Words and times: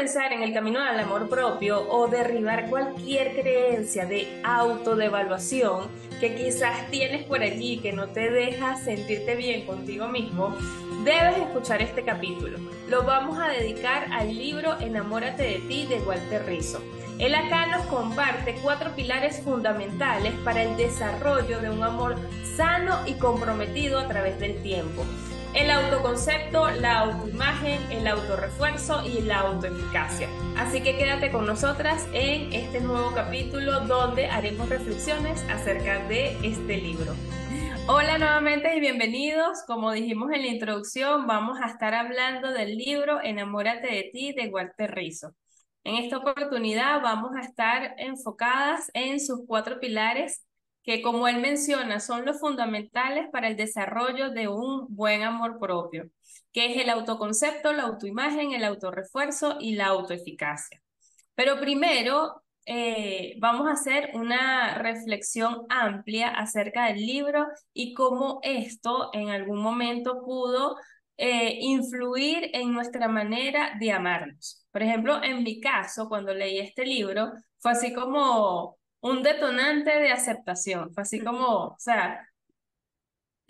comenzar 0.00 0.32
en 0.32 0.42
el 0.42 0.54
camino 0.54 0.80
al 0.80 0.98
amor 0.98 1.28
propio 1.28 1.86
o 1.90 2.08
derribar 2.08 2.70
cualquier 2.70 3.38
creencia 3.38 4.06
de 4.06 4.40
autodevaluación 4.42 5.88
que 6.20 6.34
quizás 6.36 6.90
tienes 6.90 7.24
por 7.24 7.42
allí 7.42 7.80
que 7.80 7.92
no 7.92 8.08
te 8.08 8.30
deja 8.30 8.78
sentirte 8.78 9.36
bien 9.36 9.66
contigo 9.66 10.08
mismo, 10.08 10.56
debes 11.04 11.36
escuchar 11.36 11.82
este 11.82 12.02
capítulo. 12.02 12.58
Lo 12.88 13.02
vamos 13.02 13.38
a 13.38 13.48
dedicar 13.48 14.06
al 14.10 14.34
libro 14.34 14.80
Enamórate 14.80 15.42
de 15.42 15.58
ti 15.68 15.86
de 15.86 16.00
Walter 16.00 16.46
Rizzo. 16.46 16.82
Él 17.18 17.34
acá 17.34 17.66
nos 17.66 17.84
comparte 17.84 18.54
cuatro 18.62 18.92
pilares 18.96 19.42
fundamentales 19.42 20.32
para 20.46 20.62
el 20.62 20.78
desarrollo 20.78 21.60
de 21.60 21.68
un 21.68 21.82
amor 21.82 22.16
sano 22.56 23.00
y 23.04 23.18
comprometido 23.18 23.98
a 23.98 24.08
través 24.08 24.40
del 24.40 24.62
tiempo 24.62 25.04
el 25.54 25.70
autoconcepto, 25.70 26.70
la 26.70 27.00
autoimagen, 27.00 27.80
el 27.90 28.06
autorrefuerzo 28.06 29.04
y 29.04 29.22
la 29.22 29.40
autoeficacia. 29.40 30.28
Así 30.56 30.80
que 30.80 30.96
quédate 30.96 31.32
con 31.32 31.46
nosotras 31.46 32.06
en 32.12 32.52
este 32.52 32.80
nuevo 32.80 33.12
capítulo 33.12 33.80
donde 33.80 34.26
haremos 34.26 34.68
reflexiones 34.68 35.42
acerca 35.50 36.06
de 36.06 36.36
este 36.46 36.76
libro. 36.76 37.14
Hola 37.88 38.18
nuevamente 38.18 38.76
y 38.76 38.80
bienvenidos. 38.80 39.64
Como 39.66 39.90
dijimos 39.90 40.30
en 40.32 40.42
la 40.42 40.48
introducción, 40.48 41.26
vamos 41.26 41.58
a 41.60 41.66
estar 41.66 41.94
hablando 41.94 42.52
del 42.52 42.76
libro 42.76 43.20
Enamórate 43.20 43.88
de 43.88 44.10
ti 44.12 44.32
de 44.32 44.48
Walter 44.48 44.94
Rizzo. 44.94 45.34
En 45.82 45.96
esta 45.96 46.18
oportunidad 46.18 47.02
vamos 47.02 47.32
a 47.36 47.40
estar 47.40 47.94
enfocadas 47.98 48.90
en 48.94 49.18
sus 49.18 49.40
cuatro 49.48 49.80
pilares 49.80 50.44
que 50.82 51.02
como 51.02 51.28
él 51.28 51.40
menciona 51.40 52.00
son 52.00 52.24
los 52.24 52.40
fundamentales 52.40 53.28
para 53.30 53.48
el 53.48 53.56
desarrollo 53.56 54.30
de 54.30 54.48
un 54.48 54.86
buen 54.88 55.22
amor 55.22 55.58
propio, 55.58 56.10
que 56.52 56.72
es 56.72 56.82
el 56.82 56.90
autoconcepto, 56.90 57.72
la 57.72 57.84
autoimagen, 57.84 58.52
el 58.52 58.64
autorrefuerzo 58.64 59.56
y 59.60 59.74
la 59.74 59.86
autoeficacia. 59.86 60.82
Pero 61.34 61.60
primero 61.60 62.42
eh, 62.66 63.36
vamos 63.38 63.68
a 63.68 63.72
hacer 63.72 64.10
una 64.14 64.78
reflexión 64.78 65.66
amplia 65.68 66.28
acerca 66.28 66.86
del 66.86 67.04
libro 67.04 67.46
y 67.72 67.94
cómo 67.94 68.40
esto 68.42 69.10
en 69.12 69.30
algún 69.30 69.60
momento 69.60 70.22
pudo 70.24 70.76
eh, 71.16 71.58
influir 71.60 72.50
en 72.54 72.72
nuestra 72.72 73.08
manera 73.08 73.76
de 73.78 73.92
amarnos. 73.92 74.66
Por 74.70 74.82
ejemplo, 74.82 75.22
en 75.22 75.42
mi 75.42 75.60
caso, 75.60 76.08
cuando 76.08 76.32
leí 76.32 76.58
este 76.58 76.86
libro, 76.86 77.32
fue 77.58 77.72
así 77.72 77.92
como 77.92 78.78
un 79.00 79.22
detonante 79.22 79.90
de 79.90 80.10
aceptación. 80.12 80.92
Fue 80.92 81.02
así 81.02 81.20
como, 81.20 81.68
o 81.68 81.76
sea, 81.78 82.26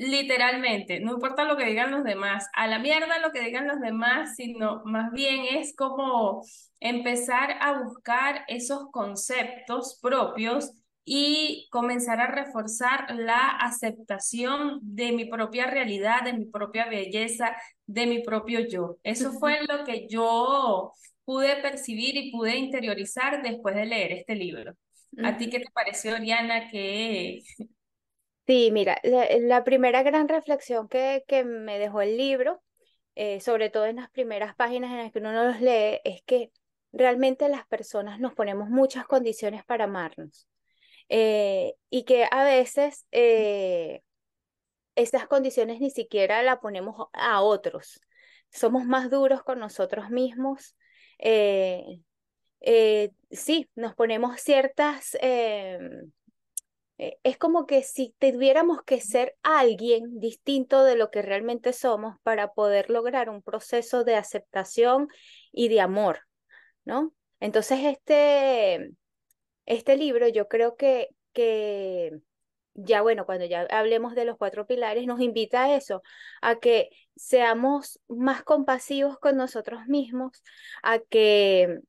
literalmente, 0.00 0.98
no 1.00 1.12
importa 1.12 1.44
lo 1.44 1.56
que 1.58 1.66
digan 1.66 1.90
los 1.90 2.04
demás, 2.04 2.48
a 2.54 2.66
la 2.66 2.78
mierda 2.78 3.18
lo 3.18 3.32
que 3.32 3.40
digan 3.42 3.68
los 3.68 3.80
demás, 3.80 4.34
sino 4.36 4.82
más 4.86 5.12
bien 5.12 5.42
es 5.50 5.76
como 5.76 6.42
empezar 6.80 7.56
a 7.60 7.82
buscar 7.82 8.44
esos 8.48 8.90
conceptos 8.90 9.98
propios 10.00 10.72
y 11.04 11.68
comenzar 11.70 12.20
a 12.20 12.28
reforzar 12.28 13.14
la 13.14 13.48
aceptación 13.48 14.78
de 14.82 15.12
mi 15.12 15.26
propia 15.26 15.66
realidad, 15.66 16.22
de 16.22 16.32
mi 16.32 16.46
propia 16.46 16.86
belleza, 16.88 17.54
de 17.86 18.06
mi 18.06 18.22
propio 18.22 18.60
yo. 18.60 18.96
Eso 19.02 19.32
fue 19.32 19.60
lo 19.68 19.84
que 19.84 20.06
yo 20.08 20.92
pude 21.24 21.56
percibir 21.56 22.16
y 22.16 22.30
pude 22.32 22.56
interiorizar 22.56 23.42
después 23.42 23.74
de 23.74 23.86
leer 23.86 24.12
este 24.12 24.34
libro. 24.34 24.74
¿A 25.22 25.36
ti 25.36 25.50
qué 25.50 25.60
te 25.60 25.70
pareció, 25.72 26.14
Oriana, 26.14 26.68
que... 26.70 27.40
Sí, 28.46 28.70
mira, 28.72 29.00
la, 29.04 29.64
primera 29.64 30.02
gran 30.02 30.28
reflexión 30.28 30.88
que, 30.88 31.24
que, 31.28 31.44
me 31.44 31.78
dejó 31.78 32.00
el 32.00 32.16
libro, 32.16 32.62
eh, 33.14 33.40
sobre 33.40 33.70
todo 33.70 33.86
en 33.86 33.96
las 33.96 34.10
primeras 34.10 34.56
páginas 34.56 34.90
en 34.90 34.98
las 34.98 35.12
que 35.12 35.18
uno 35.20 35.32
los 35.32 35.60
lee, 35.60 36.00
es 36.04 36.22
que 36.22 36.50
realmente 36.92 37.48
las 37.48 37.66
personas 37.66 38.18
nos 38.18 38.34
ponemos 38.34 38.68
muchas 38.68 39.06
condiciones 39.06 39.64
para 39.64 39.84
amarnos 39.84 40.48
eh, 41.08 41.74
y 41.90 42.04
que 42.04 42.26
a 42.30 42.44
veces 42.44 43.06
eh, 43.10 44.02
esas 44.94 45.26
condiciones 45.26 45.80
ni 45.80 45.90
siquiera 45.90 46.42
la 46.42 46.60
ponemos 46.60 47.08
a 47.12 47.42
otros. 47.42 48.00
Somos 48.50 48.84
más 48.84 49.10
duros 49.10 49.42
con 49.42 49.58
nosotros 49.58 50.10
mismos. 50.10 50.76
Eh, 51.18 52.00
sí, 53.30 53.70
nos 53.74 53.94
ponemos 53.94 54.40
ciertas, 54.40 55.16
em, 55.20 56.12
eh, 56.98 57.18
es 57.22 57.38
como 57.38 57.66
que 57.66 57.82
si 57.82 58.14
tuviéramos 58.18 58.82
que 58.82 59.00
ser 59.00 59.34
alguien 59.42 60.20
distinto 60.20 60.84
de 60.84 60.96
lo 60.96 61.10
que 61.10 61.22
realmente 61.22 61.72
somos 61.72 62.16
para 62.22 62.52
poder 62.52 62.90
lograr 62.90 63.30
un 63.30 63.40
proceso 63.42 64.04
de 64.04 64.16
aceptación 64.16 65.08
y 65.50 65.68
de 65.68 65.80
amor, 65.80 66.20
¿no? 66.84 67.14
Entonces, 67.40 67.80
este, 67.84 68.90
este 69.64 69.96
libro 69.96 70.28
yo 70.28 70.46
creo 70.48 70.76
que, 70.76 71.08
que 71.32 72.20
ya 72.74 73.02
bueno, 73.02 73.24
cuando 73.26 73.46
ya 73.46 73.62
hablemos 73.70 74.14
de 74.14 74.26
los 74.26 74.36
cuatro 74.36 74.66
pilares, 74.66 75.06
nos 75.06 75.20
invita 75.20 75.64
a 75.64 75.76
eso, 75.76 76.02
a 76.42 76.56
que 76.58 76.90
seamos 77.16 77.98
más 78.08 78.42
compasivos 78.42 79.18
con 79.18 79.36
nosotros 79.38 79.86
mismos, 79.86 80.42
a 80.82 80.98
que 80.98 81.80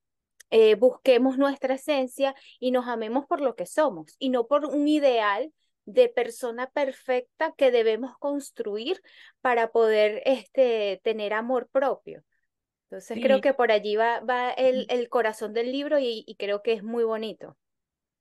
eh, 0.52 0.76
busquemos 0.76 1.38
nuestra 1.38 1.76
esencia 1.76 2.36
y 2.60 2.72
nos 2.72 2.88
amemos 2.88 3.26
por 3.26 3.42
lo 3.42 3.56
que 3.56 3.66
somos 3.66 4.16
y 4.20 4.30
no 4.30 4.48
por 4.48 4.66
un 4.66 4.88
ideal 4.88 5.52
de 5.86 6.10
persona 6.10 6.70
perfecta 6.70 7.54
que 7.58 7.72
debemos 7.72 8.18
construir 8.20 9.02
para 9.42 9.72
poder 9.72 10.22
este, 10.26 11.02
tener 11.04 11.34
amor 11.34 11.68
propio. 11.72 12.24
Entonces 12.84 13.20
creo 13.22 13.42
que 13.42 13.54
por 13.54 13.72
allí 13.72 13.96
va, 13.96 14.20
va 14.20 14.52
el, 14.52 14.86
el 14.90 15.10
corazón 15.10 15.54
del 15.54 15.72
libro 15.72 15.98
y, 15.98 16.24
y 16.28 16.36
creo 16.36 16.62
que 16.62 16.74
es 16.74 16.84
muy 16.84 17.04
bonito. 17.04 17.58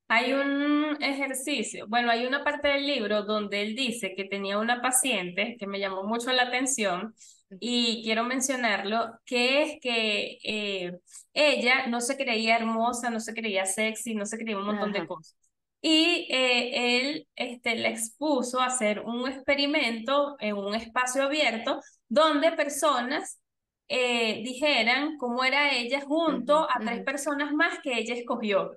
Hay 0.07 0.33
un 0.33 0.97
ejercicio, 1.01 1.85
bueno, 1.87 2.11
hay 2.11 2.25
una 2.25 2.43
parte 2.43 2.67
del 2.67 2.85
libro 2.85 3.23
donde 3.23 3.61
él 3.61 3.75
dice 3.75 4.13
que 4.13 4.25
tenía 4.25 4.57
una 4.57 4.81
paciente 4.81 5.55
que 5.57 5.67
me 5.67 5.79
llamó 5.79 6.03
mucho 6.03 6.33
la 6.33 6.43
atención 6.43 7.13
y 7.59 8.03
quiero 8.03 8.23
mencionarlo, 8.23 9.19
que 9.25 9.63
es 9.63 9.79
que 9.81 10.37
eh, 10.43 10.99
ella 11.33 11.87
no 11.87 12.01
se 12.01 12.17
creía 12.17 12.55
hermosa, 12.55 13.09
no 13.09 13.19
se 13.19 13.33
creía 13.33 13.65
sexy, 13.65 14.15
no 14.15 14.25
se 14.25 14.37
creía 14.37 14.57
un 14.57 14.65
montón 14.65 14.91
de 14.91 15.05
cosas. 15.05 15.35
Y 15.81 16.27
eh, 16.29 16.99
él 16.99 17.27
este, 17.35 17.75
le 17.75 17.89
expuso 17.89 18.61
a 18.61 18.67
hacer 18.67 18.99
un 18.99 19.27
experimento 19.27 20.35
en 20.39 20.55
un 20.55 20.75
espacio 20.75 21.23
abierto 21.23 21.79
donde 22.07 22.51
personas 22.51 23.39
eh, 23.87 24.41
dijeran 24.43 25.17
cómo 25.17 25.43
era 25.43 25.73
ella 25.73 25.99
junto 26.01 26.69
a 26.69 26.79
tres 26.79 27.03
personas 27.03 27.51
más 27.51 27.79
que 27.79 27.97
ella 27.97 28.13
escogió. 28.13 28.71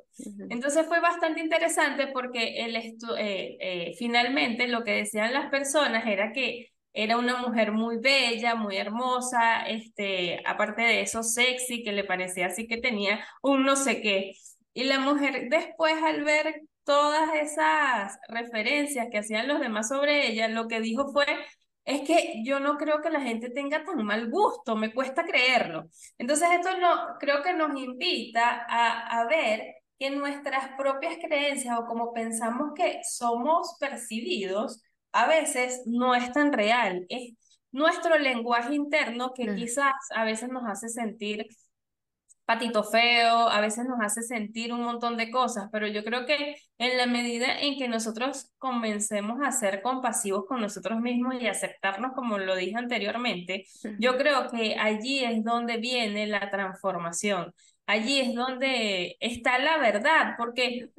Entonces 0.48 0.86
fue 0.86 1.00
bastante 1.00 1.40
interesante 1.40 2.08
porque 2.08 2.64
él 2.64 2.96
eh, 3.18 3.94
finalmente 3.98 4.66
lo 4.66 4.82
que 4.82 4.92
decían 4.92 5.32
las 5.32 5.50
personas 5.50 6.06
era 6.06 6.32
que 6.32 6.73
era 6.94 7.18
una 7.18 7.36
mujer 7.38 7.72
muy 7.72 7.98
bella, 7.98 8.54
muy 8.54 8.76
hermosa, 8.76 9.66
este, 9.66 10.40
aparte 10.46 10.82
de 10.82 11.02
eso 11.02 11.22
sexy, 11.22 11.82
que 11.82 11.92
le 11.92 12.04
parecía 12.04 12.46
así 12.46 12.66
que 12.68 12.78
tenía 12.78 13.24
un 13.42 13.64
no 13.64 13.76
sé 13.76 14.00
qué. 14.00 14.34
Y 14.72 14.84
la 14.84 15.00
mujer 15.00 15.48
después 15.50 15.94
al 16.02 16.24
ver 16.24 16.62
todas 16.84 17.34
esas 17.34 18.18
referencias 18.28 19.08
que 19.10 19.18
hacían 19.18 19.48
los 19.48 19.60
demás 19.60 19.88
sobre 19.88 20.28
ella, 20.28 20.48
lo 20.48 20.68
que 20.68 20.80
dijo 20.80 21.12
fue, 21.12 21.26
es 21.84 22.02
que 22.02 22.42
yo 22.44 22.60
no 22.60 22.76
creo 22.78 23.00
que 23.02 23.10
la 23.10 23.20
gente 23.20 23.50
tenga 23.50 23.84
tan 23.84 24.04
mal 24.04 24.30
gusto, 24.30 24.76
me 24.76 24.92
cuesta 24.94 25.24
creerlo. 25.24 25.88
Entonces 26.18 26.48
esto 26.52 26.78
no, 26.78 27.18
creo 27.18 27.42
que 27.42 27.54
nos 27.54 27.78
invita 27.78 28.64
a, 28.68 29.20
a 29.20 29.26
ver 29.26 29.62
que 29.98 30.10
nuestras 30.10 30.70
propias 30.76 31.16
creencias 31.18 31.78
o 31.78 31.86
como 31.86 32.12
pensamos 32.12 32.72
que 32.74 33.00
somos 33.04 33.76
percibidos, 33.80 34.82
a 35.14 35.28
veces 35.28 35.82
no 35.86 36.14
es 36.14 36.32
tan 36.32 36.52
real, 36.52 37.06
es 37.08 37.34
nuestro 37.70 38.18
lenguaje 38.18 38.74
interno 38.74 39.32
que 39.32 39.50
mm. 39.50 39.56
quizás 39.56 39.94
a 40.14 40.24
veces 40.24 40.48
nos 40.48 40.64
hace 40.66 40.88
sentir 40.88 41.46
patito 42.44 42.82
feo, 42.82 43.48
a 43.48 43.60
veces 43.60 43.86
nos 43.86 44.00
hace 44.00 44.22
sentir 44.22 44.72
un 44.72 44.82
montón 44.82 45.16
de 45.16 45.30
cosas, 45.30 45.68
pero 45.72 45.86
yo 45.86 46.04
creo 46.04 46.26
que 46.26 46.56
en 46.78 46.98
la 46.98 47.06
medida 47.06 47.58
en 47.60 47.78
que 47.78 47.88
nosotros 47.88 48.50
comencemos 48.58 49.38
a 49.42 49.52
ser 49.52 49.82
compasivos 49.82 50.44
con 50.46 50.60
nosotros 50.60 51.00
mismos 51.00 51.36
y 51.40 51.46
aceptarnos 51.46 52.12
como 52.14 52.36
lo 52.38 52.56
dije 52.56 52.76
anteriormente, 52.76 53.66
yo 53.98 54.18
creo 54.18 54.50
que 54.50 54.76
allí 54.78 55.24
es 55.24 55.42
donde 55.44 55.78
viene 55.78 56.26
la 56.26 56.50
transformación, 56.50 57.54
allí 57.86 58.20
es 58.20 58.34
donde 58.34 59.16
está 59.20 59.58
la 59.58 59.78
verdad, 59.78 60.34
porque 60.36 60.90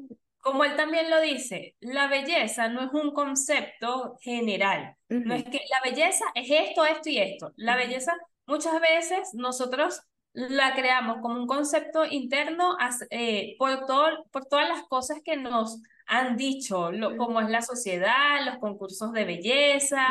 como 0.45 0.63
él 0.63 0.75
también 0.75 1.09
lo 1.09 1.19
dice, 1.21 1.75
la 1.79 2.07
belleza 2.07 2.69
no 2.69 2.81
es 2.81 2.93
un 2.93 3.13
concepto 3.13 4.15
general, 4.21 4.95
no 5.09 5.33
es 5.33 5.43
que 5.43 5.59
la 5.71 5.89
belleza 5.89 6.23
es 6.35 6.47
esto, 6.51 6.85
esto 6.85 7.09
y 7.09 7.17
esto, 7.17 7.51
la 7.55 7.75
belleza 7.75 8.13
muchas 8.45 8.79
veces 8.79 9.29
nosotros 9.33 10.03
la 10.33 10.75
creamos 10.75 11.17
como 11.23 11.41
un 11.41 11.47
concepto 11.47 12.05
interno 12.05 12.77
eh, 13.09 13.55
por, 13.57 13.87
todo, 13.87 14.23
por 14.29 14.45
todas 14.45 14.69
las 14.69 14.83
cosas 14.83 15.19
que 15.25 15.35
nos 15.35 15.81
han 16.05 16.37
dicho 16.37 16.91
lo, 16.91 17.17
cómo 17.17 17.41
es 17.41 17.49
la 17.49 17.63
sociedad, 17.63 18.45
los 18.45 18.59
concursos 18.59 19.13
de 19.13 19.25
belleza, 19.25 20.05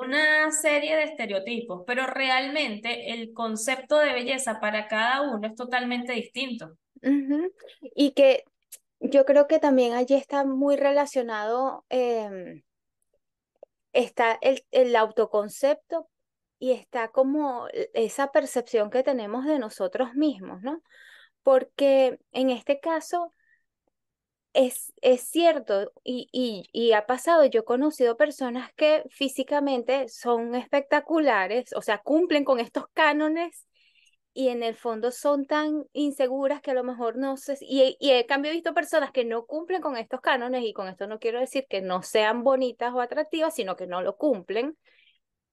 una 0.00 0.50
serie 0.50 0.96
de 0.96 1.02
estereotipos, 1.02 1.82
pero 1.86 2.06
realmente 2.06 3.12
el 3.12 3.34
concepto 3.34 3.98
de 3.98 4.14
belleza 4.14 4.60
para 4.60 4.88
cada 4.88 5.20
uno 5.30 5.46
es 5.46 5.54
totalmente 5.54 6.14
distinto. 6.14 6.74
Y 7.94 8.12
que 8.12 8.44
yo 9.10 9.24
creo 9.24 9.46
que 9.46 9.58
también 9.58 9.92
allí 9.94 10.14
está 10.14 10.44
muy 10.44 10.76
relacionado, 10.76 11.84
em, 11.88 12.62
está 13.92 14.38
el, 14.42 14.64
el 14.70 14.96
autoconcepto 14.96 16.08
y 16.58 16.72
está 16.72 17.08
como 17.08 17.68
esa 17.94 18.32
percepción 18.32 18.90
que 18.90 19.02
tenemos 19.02 19.44
de 19.44 19.58
nosotros 19.58 20.14
mismos, 20.14 20.62
¿no? 20.62 20.82
Porque 21.42 22.18
en 22.32 22.50
este 22.50 22.80
caso 22.80 23.32
es, 24.54 24.92
es 25.02 25.22
cierto 25.22 25.92
y, 26.04 26.28
y, 26.32 26.68
y, 26.72 26.92
ha 26.92 27.06
pasado, 27.06 27.44
yo 27.44 27.60
he 27.60 27.64
conocido 27.64 28.16
personas 28.16 28.72
que 28.74 29.04
físicamente 29.10 30.08
son 30.08 30.54
espectaculares, 30.54 31.72
o 31.74 31.82
sea, 31.82 31.98
cumplen 31.98 32.44
con 32.44 32.60
estos 32.60 32.84
cánones 32.94 33.66
y 34.34 34.48
en 34.48 34.62
el 34.62 34.74
fondo 34.74 35.10
son 35.12 35.46
tan 35.46 35.84
inseguras 35.92 36.60
que 36.60 36.72
a 36.72 36.74
lo 36.74 36.84
mejor 36.84 37.16
no 37.16 37.36
sé, 37.36 37.56
y, 37.60 37.96
y 38.00 38.10
he 38.10 38.26
cambio 38.26 38.52
visto 38.52 38.74
personas 38.74 39.12
que 39.12 39.24
no 39.24 39.46
cumplen 39.46 39.80
con 39.80 39.96
estos 39.96 40.20
cánones 40.20 40.64
y 40.64 40.72
con 40.74 40.88
esto 40.88 41.06
no 41.06 41.18
quiero 41.20 41.40
decir 41.40 41.66
que 41.68 41.80
no 41.80 42.02
sean 42.02 42.42
bonitas 42.42 42.92
o 42.92 43.00
atractivas, 43.00 43.54
sino 43.54 43.76
que 43.76 43.86
no 43.86 44.02
lo 44.02 44.16
cumplen 44.16 44.76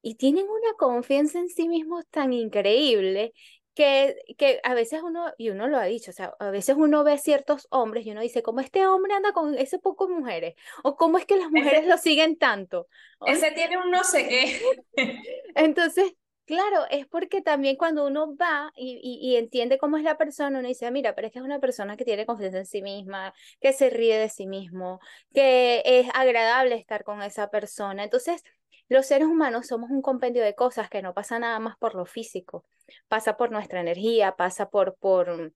y 0.02 0.16
tienen 0.16 0.46
una 0.46 0.74
confianza 0.78 1.40
en 1.40 1.50
sí 1.50 1.68
mismos 1.68 2.06
tan 2.10 2.34
increíble 2.34 3.34
que, 3.74 4.18
que 4.38 4.60
a 4.64 4.74
veces 4.74 5.02
uno, 5.02 5.32
y 5.38 5.50
uno 5.50 5.68
lo 5.68 5.78
ha 5.78 5.86
dicho, 5.86 6.12
o 6.12 6.14
sea, 6.14 6.34
a 6.40 6.50
veces 6.50 6.76
uno 6.78 7.04
ve 7.04 7.18
ciertos 7.18 7.68
hombres 7.70 8.06
y 8.06 8.12
uno 8.12 8.22
dice, 8.22 8.44
¿cómo 8.44 8.60
este 8.60 8.86
hombre 8.86 9.14
anda 9.14 9.32
con 9.32 9.58
ese 9.58 9.80
poco 9.80 10.10
mujeres? 10.10 10.56
¿O 10.84 10.96
cómo 10.96 11.18
es 11.18 11.26
que 11.26 11.38
las 11.38 11.50
mujeres 11.52 11.88
lo 11.88 11.98
siguen 11.98 12.38
tanto? 12.38 12.88
Ese 13.26 13.52
tiene 13.52 13.78
un 13.78 13.92
no 13.92 14.04
sé 14.04 14.28
qué. 14.28 14.62
Entonces, 15.56 16.14
Claro, 16.52 16.86
es 16.90 17.08
porque 17.08 17.42
también 17.42 17.78
cuando 17.78 18.06
uno 18.06 18.36
va 18.36 18.74
y, 18.76 19.38
entiende 19.38 19.78
cómo 19.78 19.96
es 19.96 20.04
la 20.04 20.18
persona, 20.18 20.60
uno 20.60 20.68
dice, 20.68 20.86
ah, 20.86 20.92
mira, 20.92 21.16
pero 21.16 21.28
es 21.28 21.32
que 21.32 21.40
es 21.40 21.46
una 21.46 21.62
persona 21.62 21.96
que 21.96 22.04
tiene 22.04 22.26
confianza 22.26 22.58
en 22.58 22.66
sí 22.66 22.82
misma, 22.82 23.34
que 23.62 23.72
se 23.72 23.90
ríe 23.90 24.18
de 24.18 24.28
sí 24.28 24.48
mismo, 24.48 25.00
que 25.34 25.82
es 25.86 26.10
agradable 26.14 26.76
estar 26.76 27.06
con 27.06 27.22
esa 27.24 27.50
persona. 27.50 28.04
Entonces, 28.04 28.44
los 28.90 29.06
seres 29.06 29.30
humanos 29.30 29.68
somos 29.68 29.92
un 29.92 30.02
compendio 30.02 30.44
de 30.44 30.54
cosas 30.54 30.90
que 30.90 31.02
no 31.02 31.14
pasa 31.14 31.40
nada 31.40 31.58
más 31.60 31.78
por 31.78 31.96
lo 31.96 32.06
físico, 32.06 32.66
pasa 33.08 33.38
por 33.38 33.50
nuestra 33.52 33.80
energía, 33.80 34.36
pasa 34.36 34.70
por, 34.70 34.98
por, 34.98 35.54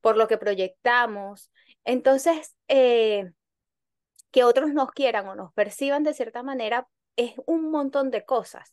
por 0.00 0.16
lo 0.16 0.28
que 0.28 0.38
proyectamos. 0.38 1.52
Entonces, 1.84 2.56
eh, 2.68 3.32
que 4.30 4.44
otros 4.44 4.72
nos 4.72 4.92
quieran 4.92 5.28
o 5.28 5.34
nos 5.34 5.52
perciban 5.52 6.04
de 6.04 6.14
cierta 6.14 6.42
manera 6.42 6.88
es 7.16 7.34
un 7.44 7.70
montón 7.70 8.10
de 8.10 8.24
cosas 8.24 8.72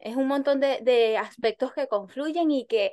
es 0.00 0.16
un 0.16 0.26
montón 0.26 0.60
de, 0.60 0.80
de 0.82 1.16
aspectos 1.16 1.72
que 1.72 1.86
confluyen 1.86 2.50
y 2.50 2.66
que 2.66 2.92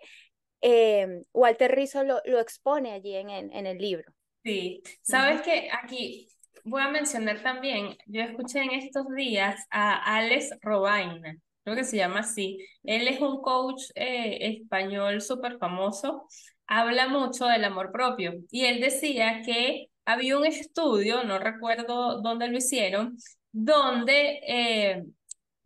eh, 0.61 1.21
Walter 1.33 1.73
Rizzo 1.73 2.03
lo, 2.03 2.21
lo, 2.25 2.39
expone 2.39 2.91
allí 2.91 3.15
en, 3.15 3.29
en, 3.29 3.65
el 3.65 3.77
libro. 3.77 4.11
Sí, 4.43 4.81
sabes 5.01 5.41
que 5.41 5.69
aquí 5.71 6.27
voy 6.63 6.81
a 6.81 6.89
mencionar 6.89 7.41
también, 7.41 7.97
yo 8.05 8.21
escuché 8.21 8.61
en 8.61 8.71
estos 8.71 9.05
días 9.15 9.65
a 9.69 10.17
Alex 10.17 10.51
Robaina, 10.61 11.35
creo 11.63 11.75
que 11.75 11.83
se 11.83 11.97
llama 11.97 12.19
así. 12.19 12.57
Él 12.83 13.07
es 13.07 13.19
un 13.21 13.41
coach 13.41 13.83
eh, 13.95 14.37
español 14.61 15.21
súper 15.21 15.57
famoso, 15.57 16.27
habla 16.65 17.07
mucho 17.07 17.45
del 17.45 17.65
amor 17.65 17.91
propio 17.91 18.33
y 18.51 18.65
él 18.65 18.81
decía 18.81 19.41
que 19.45 19.87
había 20.05 20.37
un 20.37 20.45
estudio, 20.45 21.23
no 21.23 21.39
recuerdo 21.39 22.21
dónde 22.21 22.47
lo 22.47 22.57
hicieron, 22.57 23.17
donde 23.51 24.39
eh, 24.47 25.03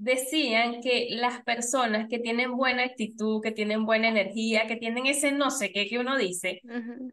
decían 0.02 0.82
que 0.82 1.10
las 1.12 1.44
personas 1.44 2.08
que 2.10 2.18
tienen 2.18 2.58
buena 2.58 2.84
actitud, 2.84 3.40
que 3.40 3.52
tienen 3.52 3.86
buena 3.86 4.08
energía, 4.08 4.66
que 4.66 4.76
tienen 4.76 5.06
ese 5.06 5.32
no 5.32 5.52
sé 5.52 5.72
qué 5.72 5.88
que 5.88 6.00
uno 6.00 6.18
dice, 6.18 6.60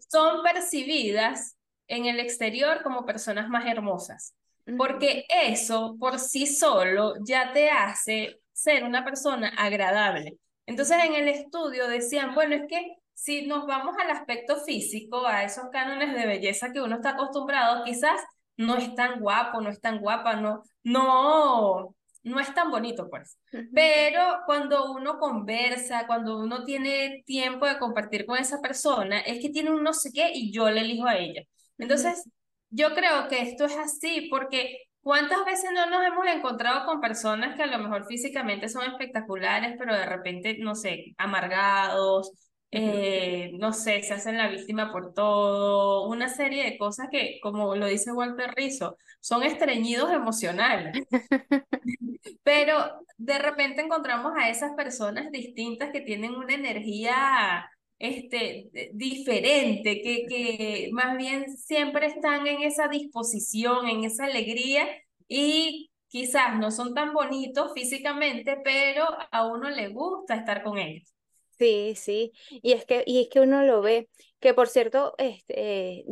son 0.08 0.42
percibidas 0.42 1.58
en 1.86 2.06
el 2.06 2.18
exterior 2.18 2.82
como 2.82 3.04
personas 3.04 3.50
más 3.50 3.66
hermosas, 3.66 4.34
porque 4.78 5.26
eso 5.28 5.96
por 6.00 6.18
sí 6.18 6.46
solo 6.46 7.12
ya 7.26 7.52
te 7.52 7.68
hace 7.68 8.40
ser 8.52 8.84
una 8.84 9.04
persona 9.04 9.52
agradable. 9.58 10.38
Entonces 10.64 10.96
en 11.04 11.14
el 11.14 11.28
estudio 11.28 11.88
decían, 11.88 12.34
bueno, 12.34 12.54
es 12.54 12.62
que 12.68 12.96
si 13.12 13.46
nos 13.46 13.66
vamos 13.66 13.96
al 13.98 14.10
aspecto 14.10 14.64
físico, 14.64 15.26
a 15.26 15.44
esos 15.44 15.64
cánones 15.70 16.14
de 16.14 16.26
belleza 16.26 16.72
que 16.72 16.80
uno 16.80 16.96
está 16.96 17.10
acostumbrado, 17.10 17.84
quizás 17.84 18.18
no 18.56 18.76
es 18.76 18.94
tan 18.94 19.20
guapo, 19.20 19.60
no 19.60 19.68
es 19.68 19.80
tan 19.80 19.98
guapa, 19.98 20.36
no, 20.36 20.62
no, 20.84 21.94
no 22.22 22.40
es 22.40 22.52
tan 22.54 22.70
bonito, 22.70 23.08
pues. 23.08 23.38
Pero 23.74 24.40
cuando 24.46 24.92
uno 24.92 25.18
conversa, 25.18 26.06
cuando 26.06 26.38
uno 26.38 26.64
tiene 26.64 27.22
tiempo 27.26 27.66
de 27.66 27.78
compartir 27.78 28.26
con 28.26 28.38
esa 28.38 28.60
persona, 28.60 29.20
es 29.20 29.40
que 29.40 29.50
tiene 29.50 29.70
un 29.70 29.82
no 29.82 29.92
sé 29.92 30.10
qué 30.12 30.30
y 30.34 30.52
yo 30.52 30.70
le 30.70 30.80
elijo 30.80 31.06
a 31.06 31.16
ella. 31.16 31.42
Entonces, 31.78 32.28
yo 32.70 32.94
creo 32.94 33.28
que 33.28 33.42
esto 33.42 33.64
es 33.66 33.76
así 33.76 34.28
porque 34.30 34.78
¿cuántas 35.00 35.44
veces 35.44 35.70
no 35.72 35.88
nos 35.88 36.04
hemos 36.04 36.26
encontrado 36.26 36.84
con 36.86 37.00
personas 37.00 37.56
que 37.56 37.62
a 37.62 37.66
lo 37.66 37.78
mejor 37.78 38.06
físicamente 38.06 38.68
son 38.68 38.84
espectaculares, 38.84 39.76
pero 39.78 39.94
de 39.94 40.04
repente, 40.06 40.58
no 40.58 40.74
sé, 40.74 41.14
amargados, 41.16 42.32
eh, 42.70 43.52
no 43.54 43.72
sé, 43.72 44.02
se 44.02 44.14
hacen 44.14 44.36
la 44.36 44.48
víctima 44.48 44.92
por 44.92 45.14
todo, 45.14 46.06
una 46.08 46.28
serie 46.28 46.64
de 46.64 46.78
cosas 46.78 47.08
que, 47.10 47.38
como 47.42 47.74
lo 47.76 47.86
dice 47.86 48.12
Walter 48.12 48.52
Rizzo, 48.54 48.96
son 49.20 49.42
estreñidos 49.42 50.12
emocionales. 50.12 51.06
Pero 52.42 52.74
de 53.16 53.38
repente 53.38 53.82
encontramos 53.82 54.32
a 54.36 54.50
esas 54.50 54.72
personas 54.74 55.30
distintas 55.32 55.90
que 55.92 56.00
tienen 56.02 56.34
una 56.34 56.54
energía 56.54 57.70
este, 57.98 58.70
diferente, 58.92 60.02
que, 60.02 60.26
que 60.28 60.90
más 60.92 61.16
bien 61.16 61.56
siempre 61.56 62.06
están 62.06 62.46
en 62.46 62.62
esa 62.62 62.88
disposición, 62.88 63.88
en 63.88 64.04
esa 64.04 64.26
alegría 64.26 64.86
y 65.26 65.90
quizás 66.08 66.58
no 66.58 66.70
son 66.70 66.94
tan 66.94 67.12
bonitos 67.12 67.72
físicamente, 67.74 68.58
pero 68.64 69.06
a 69.30 69.46
uno 69.46 69.70
le 69.70 69.88
gusta 69.88 70.34
estar 70.36 70.62
con 70.62 70.78
ellos. 70.78 71.17
Sí, 71.58 71.94
sí, 71.96 72.32
y 72.62 72.72
es 72.72 72.84
que, 72.86 73.02
y 73.04 73.20
es 73.22 73.28
que 73.30 73.40
uno 73.40 73.64
lo 73.64 73.82
ve, 73.82 74.08
que 74.38 74.54
por 74.54 74.68
cierto, 74.68 75.14
este, 75.18 76.04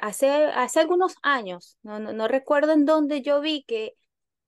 hace, 0.00 0.28
hace 0.30 0.78
algunos 0.80 1.16
años, 1.22 1.76
no, 1.82 1.98
no, 1.98 2.12
no 2.12 2.28
recuerdo 2.28 2.72
en 2.72 2.84
dónde 2.84 3.20
yo 3.20 3.40
vi 3.40 3.64
que 3.64 3.94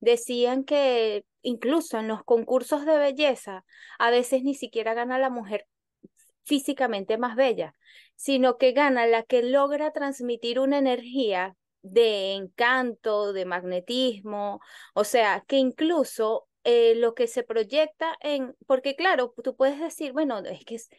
decían 0.01 0.63
que 0.65 1.25
incluso 1.43 1.99
en 1.99 2.07
los 2.09 2.23
concursos 2.25 2.87
de 2.87 2.99
belleza, 2.99 3.65
a 3.99 4.11
veces 4.11 4.45
ni 4.45 4.55
siquiera 4.55 4.95
gana 4.95 5.19
la 5.19 5.29
mujer 5.31 5.67
físicamente 6.45 7.19
más 7.19 7.37
bella, 7.37 7.75
sino 8.17 8.59
que 8.59 8.73
gana 8.73 9.07
la 9.07 9.23
que 9.23 9.43
logra 9.43 9.93
transmitir 9.93 10.59
una 10.61 10.79
energía 10.79 11.57
de 11.83 12.35
encanto, 12.35 13.33
de 13.33 13.45
magnetismo, 13.45 14.61
o 14.95 15.05
sea, 15.05 15.45
que 15.47 15.57
incluso 15.57 16.48
eh, 16.71 16.95
lo 16.97 17.15
que 17.15 17.29
se 17.29 17.45
proyecta 17.45 18.15
en, 18.21 18.55
porque 18.67 18.95
claro, 18.95 19.33
tú 19.43 19.57
puedes 19.57 19.81
decir, 19.81 20.13
bueno, 20.13 20.41
es 20.41 20.67
que 20.67 20.75
es, 20.75 20.91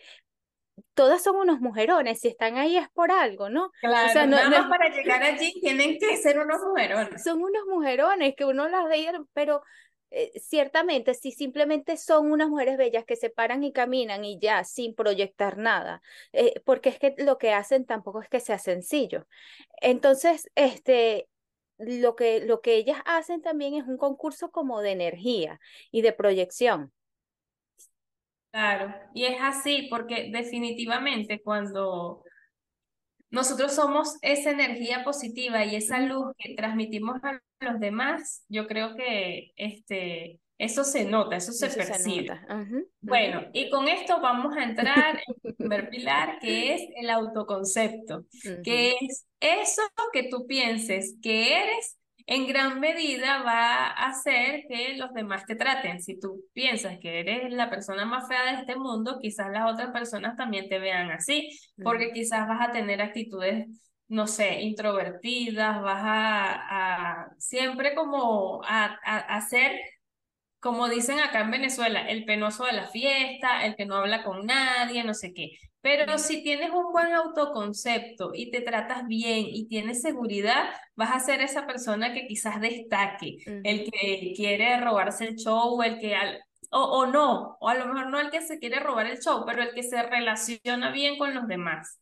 todas 0.95 1.21
son 1.21 1.35
unos 1.35 1.59
mujerones, 1.59 2.21
si 2.21 2.27
están 2.27 2.57
ahí 2.57 2.75
es 2.75 2.89
por 2.89 3.11
algo, 3.11 3.49
¿no? 3.51 3.69
Claro, 3.79 4.09
o 4.09 4.11
sea, 4.11 4.25
no, 4.25 4.37
nada 4.37 4.49
más 4.49 4.67
para 4.67 4.89
llegar 4.89 5.21
allí 5.21 5.53
tienen 5.61 5.99
que 5.99 6.17
ser 6.17 6.39
unos 6.39 6.57
mujerones. 6.63 7.23
Son 7.23 7.43
unos 7.43 7.67
mujerones 7.67 8.33
que 8.35 8.45
uno 8.45 8.67
las 8.67 8.89
ve, 8.89 9.11
pero 9.33 9.61
eh, 10.09 10.31
ciertamente 10.39 11.13
si 11.13 11.31
simplemente 11.31 11.97
son 11.97 12.31
unas 12.31 12.49
mujeres 12.49 12.75
bellas 12.75 13.05
que 13.05 13.15
se 13.15 13.29
paran 13.29 13.63
y 13.63 13.71
caminan 13.71 14.25
y 14.25 14.39
ya, 14.39 14.63
sin 14.63 14.95
proyectar 14.95 15.59
nada, 15.59 16.01
eh, 16.33 16.63
porque 16.65 16.89
es 16.89 16.97
que 16.97 17.13
lo 17.19 17.37
que 17.37 17.53
hacen 17.53 17.85
tampoco 17.85 18.23
es 18.23 18.27
que 18.27 18.39
sea 18.39 18.57
sencillo. 18.57 19.27
Entonces, 19.81 20.49
este, 20.55 21.29
lo 21.79 22.15
que, 22.15 22.45
lo 22.45 22.61
que 22.61 22.75
ellas 22.75 23.01
hacen 23.05 23.41
también 23.41 23.73
es 23.73 23.85
un 23.85 23.97
concurso 23.97 24.51
como 24.51 24.81
de 24.81 24.91
energía 24.91 25.59
y 25.91 26.01
de 26.01 26.13
proyección. 26.13 26.91
Claro, 28.51 28.93
y 29.13 29.25
es 29.25 29.37
así 29.41 29.87
porque 29.89 30.29
definitivamente 30.31 31.41
cuando 31.41 32.23
nosotros 33.29 33.73
somos 33.75 34.17
esa 34.21 34.51
energía 34.51 35.03
positiva 35.03 35.63
y 35.65 35.75
esa 35.75 35.99
luz 35.99 36.33
que 36.37 36.55
transmitimos 36.55 37.23
a 37.23 37.39
los 37.59 37.79
demás, 37.79 38.43
yo 38.49 38.67
creo 38.67 38.95
que 38.95 39.51
este, 39.55 40.39
eso 40.59 40.83
se 40.83 41.05
nota, 41.05 41.37
eso 41.37 41.53
se 41.53 41.69
percibe. 41.69 42.39
Bueno, 42.99 43.45
y 43.53 43.69
con 43.69 43.87
esto 43.87 44.19
vamos 44.21 44.55
a 44.57 44.63
entrar 44.65 45.15
en 45.25 45.35
el 45.43 45.55
primer 45.55 45.89
pilar, 45.89 46.37
que 46.39 46.73
es 46.73 46.81
el 46.97 47.09
autoconcepto, 47.09 48.25
que 48.63 48.95
es 48.99 49.25
eso 49.39 49.81
que 50.11 50.23
tú 50.23 50.45
pienses 50.45 51.15
que 51.23 51.57
eres, 51.63 51.97
en 52.25 52.45
gran 52.45 52.79
medida 52.81 53.41
va 53.41 53.87
a 53.87 54.09
hacer 54.09 54.65
que 54.67 54.95
los 54.97 55.13
demás 55.13 55.45
te 55.45 55.55
traten. 55.55 56.01
Si 56.01 56.19
tú 56.19 56.43
piensas 56.51 56.99
que 56.99 57.21
eres 57.21 57.51
la 57.53 57.69
persona 57.69 58.05
más 58.05 58.27
fea 58.27 58.51
de 58.51 58.59
este 58.59 58.75
mundo, 58.75 59.17
quizás 59.19 59.49
las 59.51 59.71
otras 59.71 59.91
personas 59.91 60.35
también 60.35 60.67
te 60.67 60.77
vean 60.77 61.09
así, 61.09 61.49
porque 61.81 62.11
quizás 62.11 62.47
vas 62.49 62.67
a 62.67 62.71
tener 62.73 63.01
actitudes 63.01 63.65
no 64.09 64.25
sé, 64.25 64.61
introvertidas, 64.61 65.81
vas 65.83 66.01
a, 66.03 67.21
a 67.23 67.29
siempre 67.37 67.93
como 67.93 68.61
a, 68.65 68.97
a, 69.05 69.17
a 69.19 69.41
ser 69.41 69.79
como 70.59 70.89
dicen 70.89 71.19
acá 71.19 71.41
en 71.41 71.51
Venezuela, 71.51 72.01
el 72.07 72.25
penoso 72.25 72.65
de 72.65 72.73
la 72.73 72.87
fiesta, 72.87 73.65
el 73.65 73.75
que 73.75 73.85
no 73.85 73.95
habla 73.95 74.23
con 74.23 74.45
nadie, 74.45 75.03
no 75.03 75.13
sé 75.13 75.33
qué. 75.33 75.51
Pero 75.81 76.17
si 76.17 76.43
tienes 76.43 76.71
un 76.71 76.91
buen 76.91 77.13
autoconcepto 77.13 78.31
y 78.33 78.51
te 78.51 78.61
tratas 78.61 79.07
bien 79.07 79.45
y 79.47 79.67
tienes 79.67 80.01
seguridad, 80.01 80.69
vas 80.95 81.11
a 81.15 81.19
ser 81.21 81.41
esa 81.41 81.65
persona 81.65 82.13
que 82.13 82.27
quizás 82.27 82.59
destaque, 82.59 83.37
el 83.63 83.89
que 83.89 84.33
quiere 84.35 84.79
robarse 84.81 85.25
el 85.25 85.35
show, 85.37 85.81
el 85.81 85.99
que 85.99 86.15
o, 86.71 86.81
o 86.81 87.05
no, 87.07 87.57
o 87.59 87.69
a 87.69 87.75
lo 87.75 87.87
mejor 87.87 88.09
no 88.09 88.19
el 88.19 88.29
que 88.29 88.41
se 88.41 88.59
quiere 88.59 88.79
robar 88.79 89.07
el 89.07 89.19
show, 89.19 89.43
pero 89.45 89.63
el 89.63 89.73
que 89.73 89.83
se 89.83 90.01
relaciona 90.03 90.91
bien 90.91 91.17
con 91.17 91.33
los 91.33 91.47
demás. 91.47 91.99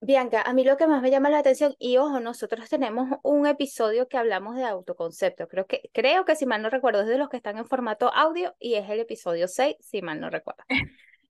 Bianca, 0.00 0.42
a 0.42 0.52
mí 0.52 0.64
lo 0.64 0.76
que 0.76 0.86
más 0.86 1.00
me 1.00 1.10
llama 1.10 1.30
la 1.30 1.38
atención, 1.38 1.74
y 1.78 1.96
ojo, 1.96 2.20
nosotros 2.20 2.68
tenemos 2.68 3.08
un 3.22 3.46
episodio 3.46 4.06
que 4.06 4.18
hablamos 4.18 4.54
de 4.56 4.64
autoconcepto. 4.64 5.48
Creo 5.48 5.66
que, 5.66 5.88
creo 5.92 6.24
que 6.24 6.36
si 6.36 6.44
mal 6.44 6.60
no 6.60 6.68
recuerdo, 6.68 7.00
es 7.00 7.08
de 7.08 7.16
los 7.16 7.30
que 7.30 7.38
están 7.38 7.56
en 7.56 7.66
formato 7.66 8.12
audio 8.12 8.54
y 8.58 8.74
es 8.74 8.88
el 8.90 9.00
episodio 9.00 9.48
6, 9.48 9.76
si 9.80 10.02
mal 10.02 10.20
no 10.20 10.30
recuerdo. 10.30 10.62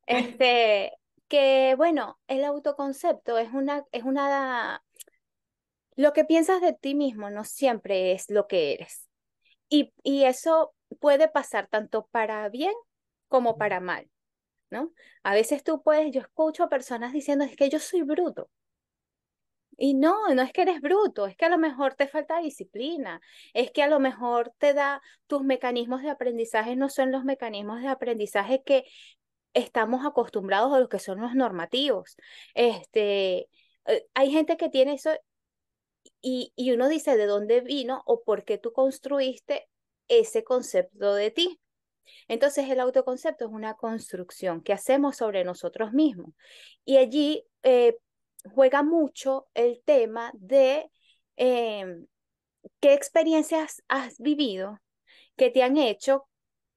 Este, 0.06 0.92
que 1.28 1.75
bueno, 1.76 2.18
el 2.26 2.44
autoconcepto 2.44 3.38
es 3.38 3.50
una, 3.52 3.85
es 3.92 4.02
una, 4.02 4.83
lo 5.97 6.12
que 6.12 6.25
piensas 6.25 6.61
de 6.61 6.73
ti 6.75 6.94
mismo 6.94 7.30
no 7.30 7.44
siempre 7.44 8.12
es 8.12 8.28
lo 8.28 8.47
que 8.47 8.75
eres. 8.75 9.09
Y, 9.68 9.92
y 10.02 10.25
eso 10.25 10.75
puede 11.00 11.28
pasar 11.28 11.68
tanto 11.68 12.06
para 12.11 12.49
bien 12.49 12.75
como 13.28 13.56
para 13.56 13.80
mal. 13.80 14.11
A 15.23 15.35
veces 15.35 15.62
tú 15.64 15.83
puedes, 15.83 16.11
yo 16.12 16.21
escucho 16.21 16.69
personas 16.69 17.12
diciendo, 17.12 17.45
es 17.45 17.57
que 17.57 17.69
yo 17.71 17.78
soy 17.78 18.02
bruto. 18.02 18.50
Y 19.76 19.95
no, 19.95 20.33
no 20.35 20.43
es 20.43 20.52
que 20.52 20.62
eres 20.62 20.81
bruto, 20.81 21.26
es 21.26 21.37
que 21.37 21.47
a 21.47 21.49
lo 21.49 21.59
mejor 21.59 21.95
te 21.95 22.07
falta 22.07 22.38
disciplina, 22.40 23.21
es 23.54 23.73
que 23.73 23.83
a 23.83 23.88
lo 23.88 23.99
mejor 23.99 24.52
te 24.59 24.73
da, 24.73 25.02
tus 25.26 25.43
mecanismos 25.43 26.02
de 26.02 26.11
aprendizaje 26.11 26.76
no 26.76 26.88
son 26.88 27.11
los 27.11 27.25
mecanismos 27.25 27.81
de 27.83 27.88
aprendizaje 27.88 28.62
que 28.64 28.85
estamos 29.54 30.07
acostumbrados 30.07 30.73
a 30.75 30.81
los 30.81 30.88
que 30.88 30.99
son 31.00 31.21
los 31.21 31.35
normativos. 31.35 32.16
Este, 32.54 33.49
eh, 33.87 34.07
hay 34.14 34.31
gente 34.33 34.57
que 34.57 34.69
tiene 34.71 34.95
eso 34.95 35.11
y, 36.21 36.52
y 36.57 36.73
uno 36.73 36.88
dice 36.88 37.16
de 37.16 37.26
dónde 37.26 37.61
vino 37.61 38.02
o 38.07 38.23
por 38.25 38.45
qué 38.45 38.59
tú 38.59 38.73
construiste 38.73 39.69
ese 40.09 40.45
concepto 40.45 41.14
de 41.14 41.31
ti. 41.31 41.61
Entonces 42.28 42.68
el 42.70 42.80
autoconcepto 42.80 43.46
es 43.46 43.50
una 43.50 43.75
construcción 43.75 44.62
que 44.62 44.73
hacemos 44.73 45.16
sobre 45.16 45.44
nosotros 45.44 45.92
mismos. 45.92 46.34
Y 46.84 46.96
allí 46.96 47.44
eh, 47.62 47.96
juega 48.52 48.82
mucho 48.82 49.46
el 49.54 49.82
tema 49.84 50.30
de 50.34 50.90
em, 51.37 52.06
qué 52.80 52.94
experiencias 52.94 53.82
has 53.88 54.18
vivido 54.18 54.80
que 55.37 55.50
te 55.50 55.62
han 55.62 55.76
hecho 55.76 56.28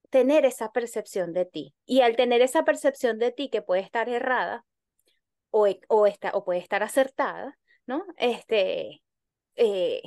tener 0.10 0.46
esa 0.46 0.72
percepción 0.72 1.34
de 1.34 1.46
ti. 1.46 1.74
Y 1.86 2.02
al 2.02 2.16
tener 2.16 2.42
esa 2.42 2.64
percepción 2.64 3.20
de 3.20 3.32
ti 3.32 3.50
que 3.50 3.62
puede 3.62 3.82
estar 3.82 4.10
errada 4.10 4.66
o, 5.50 5.68
e, 5.68 5.80
o, 5.88 6.08
está, 6.08 6.32
o 6.32 6.44
puede 6.46 6.60
estar 6.60 6.84
acertada, 6.84 7.58
¿no? 7.86 8.06
Este, 8.18 9.02
eh, 9.56 10.02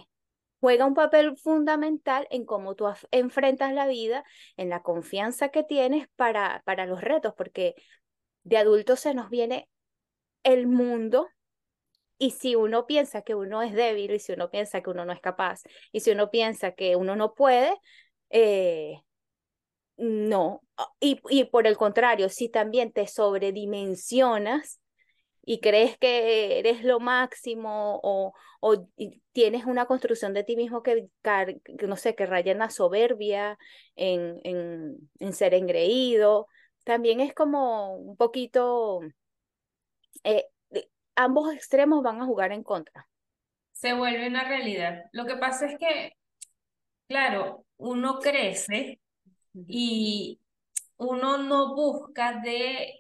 juega 0.61 0.87
un 0.87 0.95
papel 0.95 1.37
fundamental 1.37 2.27
en 2.31 2.45
cómo 2.45 2.75
tú 2.75 2.87
enfrentas 3.11 3.73
la 3.73 3.87
vida, 3.87 4.25
en 4.57 4.69
la 4.69 4.83
confianza 4.83 5.49
que 5.49 5.65
tienes 5.65 6.09
para, 6.17 6.63
para 6.65 6.87
los 6.87 7.01
retos, 7.01 7.35
porque 7.37 7.75
de 8.45 8.59
adultos 8.59 9.01
se 9.01 9.15
nos 9.15 9.31
viene 9.31 9.69
el 10.43 10.67
mundo 10.67 11.29
y 12.19 12.33
si 12.33 12.55
uno 12.55 12.87
piensa 12.87 13.23
que 13.23 13.35
uno 13.35 13.63
es 13.63 13.73
débil 13.73 14.11
y 14.13 14.19
si 14.19 14.33
uno 14.33 14.51
piensa 14.51 14.83
que 14.83 14.91
uno 14.91 15.05
no 15.05 15.13
es 15.13 15.21
capaz 15.21 15.63
y 15.93 16.01
si 16.01 16.11
uno 16.11 16.31
piensa 16.31 16.73
que 16.73 16.97
uno 16.97 17.17
no 17.17 17.35
puede, 17.35 17.75
eh, 18.29 19.01
no. 19.97 20.63
Y, 21.01 21.21
y 21.31 21.45
por 21.45 21.67
el 21.67 21.77
contrario, 21.77 22.29
si 22.29 22.49
también 22.49 22.93
te 22.93 23.07
sobredimensionas, 23.07 24.81
y 25.43 25.61
crees 25.61 25.99
que 25.99 26.59
eres 26.59 26.85
lo 26.85 27.01
máximo 27.01 28.01
o, 28.03 28.35
o 28.61 28.89
tienes 29.33 29.65
una 29.65 29.87
construcción 29.87 30.35
de 30.35 30.45
ti 30.45 30.57
mismo 30.57 30.83
que, 30.83 31.09
no 31.87 31.97
sé, 31.97 32.15
que 32.15 32.27
raya 32.27 32.53
en 32.53 32.59
la 32.59 32.71
soberbia, 32.71 33.59
en, 33.97 34.41
en, 34.45 35.11
en 35.19 35.33
ser 35.33 35.55
engreído, 35.55 36.47
también 36.85 37.21
es 37.21 37.35
como 37.35 37.97
un 37.97 38.17
poquito, 38.17 39.01
eh, 40.25 40.47
ambos 41.15 41.53
extremos 41.55 42.03
van 42.03 42.21
a 42.21 42.27
jugar 42.27 42.53
en 42.53 42.63
contra. 42.63 43.09
Se 43.73 43.93
vuelve 43.95 44.29
una 44.29 44.45
realidad. 44.45 45.05
Lo 45.13 45.25
que 45.27 45.37
pasa 45.37 45.67
es 45.67 45.79
que, 45.79 46.13
claro, 47.09 47.65
uno 47.77 48.19
crece 48.19 49.01
y 49.67 50.41
uno 50.97 51.39
no 51.39 51.75
busca 51.75 52.41
de 52.41 53.00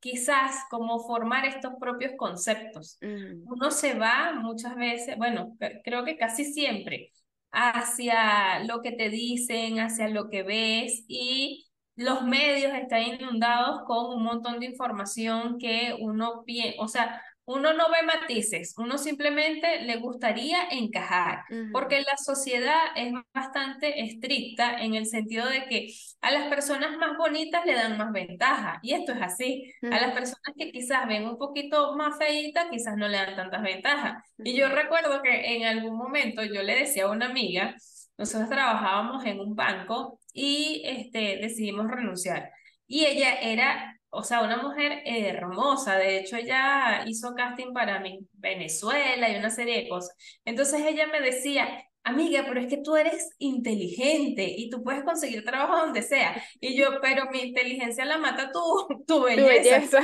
quizás 0.00 0.64
como 0.70 1.00
formar 1.00 1.44
estos 1.46 1.74
propios 1.80 2.12
conceptos. 2.16 2.98
Uno 3.00 3.70
se 3.70 3.94
va 3.94 4.34
muchas 4.34 4.76
veces, 4.76 5.16
bueno, 5.16 5.56
creo 5.84 6.04
que 6.04 6.16
casi 6.16 6.44
siempre, 6.44 7.12
hacia 7.50 8.64
lo 8.64 8.82
que 8.82 8.92
te 8.92 9.08
dicen, 9.08 9.80
hacia 9.80 10.08
lo 10.08 10.28
que 10.28 10.42
ves 10.42 11.04
y 11.08 11.66
los 11.94 12.22
medios 12.22 12.74
están 12.74 13.02
inundados 13.02 13.80
con 13.86 14.14
un 14.16 14.22
montón 14.22 14.60
de 14.60 14.66
información 14.66 15.58
que 15.58 15.96
uno 15.98 16.42
piensa, 16.44 16.82
o 16.82 16.88
sea, 16.88 17.22
uno 17.46 17.72
no 17.72 17.84
ve 17.90 18.04
matices, 18.04 18.74
uno 18.76 18.98
simplemente 18.98 19.82
le 19.82 19.96
gustaría 19.96 20.68
encajar, 20.70 21.44
porque 21.72 22.00
la 22.00 22.16
sociedad 22.16 22.78
es 22.96 23.12
bastante 23.32 24.02
estricta 24.02 24.78
en 24.78 24.94
el 24.94 25.06
sentido 25.06 25.46
de 25.48 25.64
que 25.66 25.94
a 26.20 26.32
las 26.32 26.48
personas 26.48 26.96
más 26.98 27.16
bonitas 27.16 27.64
le 27.64 27.74
dan 27.74 27.96
más 27.96 28.12
ventaja, 28.12 28.80
y 28.82 28.94
esto 28.94 29.12
es 29.12 29.22
así. 29.22 29.72
A 29.82 30.00
las 30.00 30.12
personas 30.12 30.54
que 30.58 30.72
quizás 30.72 31.06
ven 31.06 31.24
un 31.26 31.38
poquito 31.38 31.96
más 31.96 32.18
feitas, 32.18 32.66
quizás 32.70 32.96
no 32.96 33.06
le 33.06 33.16
dan 33.16 33.36
tantas 33.36 33.62
ventajas. 33.62 34.22
Y 34.38 34.54
yo 34.54 34.68
recuerdo 34.68 35.22
que 35.22 35.56
en 35.56 35.64
algún 35.64 35.96
momento 35.96 36.42
yo 36.42 36.62
le 36.62 36.74
decía 36.74 37.04
a 37.04 37.10
una 37.10 37.26
amiga, 37.26 37.76
nosotros 38.18 38.48
trabajábamos 38.48 39.24
en 39.24 39.40
un 39.40 39.54
banco 39.54 40.18
y 40.32 40.82
este, 40.84 41.38
decidimos 41.40 41.88
renunciar. 41.88 42.50
Y 42.86 43.04
ella 43.04 43.34
era 43.40 43.95
o 44.10 44.22
sea, 44.22 44.42
una 44.42 44.56
mujer 44.58 45.02
hermosa. 45.04 45.96
De 45.96 46.18
hecho, 46.18 46.36
ella 46.36 47.04
hizo 47.06 47.34
casting 47.34 47.72
para 47.72 48.00
mi 48.00 48.20
Venezuela 48.34 49.28
y 49.28 49.36
una 49.36 49.50
serie 49.50 49.82
de 49.82 49.88
cosas. 49.88 50.16
Entonces 50.44 50.82
ella 50.86 51.06
me 51.06 51.20
decía, 51.20 51.68
amiga, 52.06 52.44
pero 52.46 52.60
es 52.60 52.68
que 52.68 52.78
tú 52.78 52.96
eres 52.96 53.34
inteligente 53.38 54.44
y 54.56 54.70
tú 54.70 54.82
puedes 54.84 55.02
conseguir 55.02 55.44
trabajo 55.44 55.76
donde 55.76 56.02
sea. 56.02 56.40
Y 56.60 56.76
yo, 56.76 57.00
pero 57.02 57.28
mi 57.32 57.40
inteligencia 57.40 58.04
la 58.04 58.16
mata 58.16 58.52
tu, 58.52 59.04
tu 59.06 59.22
belleza. 59.24 60.00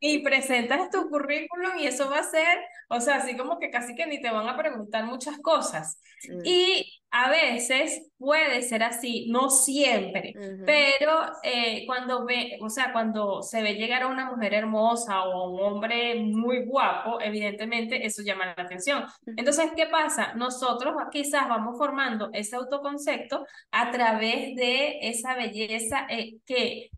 y 0.00 0.22
presentas 0.22 0.90
tu 0.90 1.08
currículum 1.08 1.78
y 1.78 1.86
eso 1.86 2.10
va 2.10 2.18
a 2.18 2.24
ser, 2.24 2.58
o 2.90 3.00
sea, 3.00 3.16
así 3.16 3.36
como 3.36 3.58
que 3.58 3.70
casi 3.70 3.94
que 3.94 4.06
ni 4.06 4.20
te 4.20 4.30
van 4.30 4.48
a 4.48 4.56
preguntar 4.56 5.06
muchas 5.06 5.38
cosas. 5.38 5.98
Mm. 6.28 6.42
Y 6.44 7.02
a 7.16 7.30
veces 7.30 8.10
puede 8.18 8.62
ser 8.62 8.82
así, 8.82 9.28
no 9.30 9.48
siempre, 9.48 10.34
pero 10.66 11.12
eh, 11.44 11.84
cuando 11.86 12.26
ve, 12.26 12.58
o 12.60 12.68
sea, 12.68 12.92
cuando 12.92 13.40
se 13.40 13.62
ve 13.62 13.74
llegar 13.74 14.02
a 14.02 14.08
una 14.08 14.32
mujer 14.32 14.52
hermosa 14.52 15.22
o 15.22 15.52
un 15.52 15.60
hombre 15.60 16.16
muy 16.16 16.64
guapo, 16.64 17.20
evidentemente 17.20 18.04
eso 18.04 18.22
llama 18.24 18.46
la 18.46 18.64
atención. 18.64 19.04
Entonces, 19.36 19.70
¿qué 19.76 19.86
pasa? 19.86 20.34
Nosotros 20.34 20.92
quizás 21.12 21.48
vamos 21.48 21.78
formando 21.78 22.30
ese 22.32 22.56
autoconcepto 22.56 23.46
a 23.70 23.92
través 23.92 24.56
de 24.56 24.98
esa 25.02 25.36
belleza 25.36 26.08
eh, 26.10 26.38
que 26.44 26.90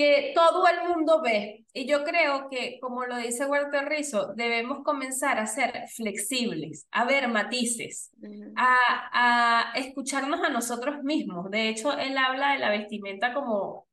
que 0.00 0.32
todo 0.34 0.66
el 0.66 0.88
mundo 0.88 1.20
ve. 1.20 1.66
Y 1.74 1.86
yo 1.86 2.04
creo 2.04 2.48
que, 2.48 2.78
como 2.80 3.04
lo 3.04 3.18
dice 3.18 3.44
Walter 3.44 3.86
Rizzo, 3.86 4.32
debemos 4.34 4.82
comenzar 4.82 5.38
a 5.38 5.46
ser 5.46 5.88
flexibles, 5.94 6.86
a 6.90 7.04
ver 7.04 7.28
matices, 7.28 8.10
a, 8.56 9.72
a 9.74 9.78
escucharnos 9.78 10.40
a 10.42 10.48
nosotros 10.48 11.02
mismos. 11.02 11.50
De 11.50 11.68
hecho, 11.68 11.92
él 11.98 12.16
habla 12.16 12.54
de 12.54 12.60
la 12.60 12.70
vestimenta 12.70 13.34
como, 13.34 13.86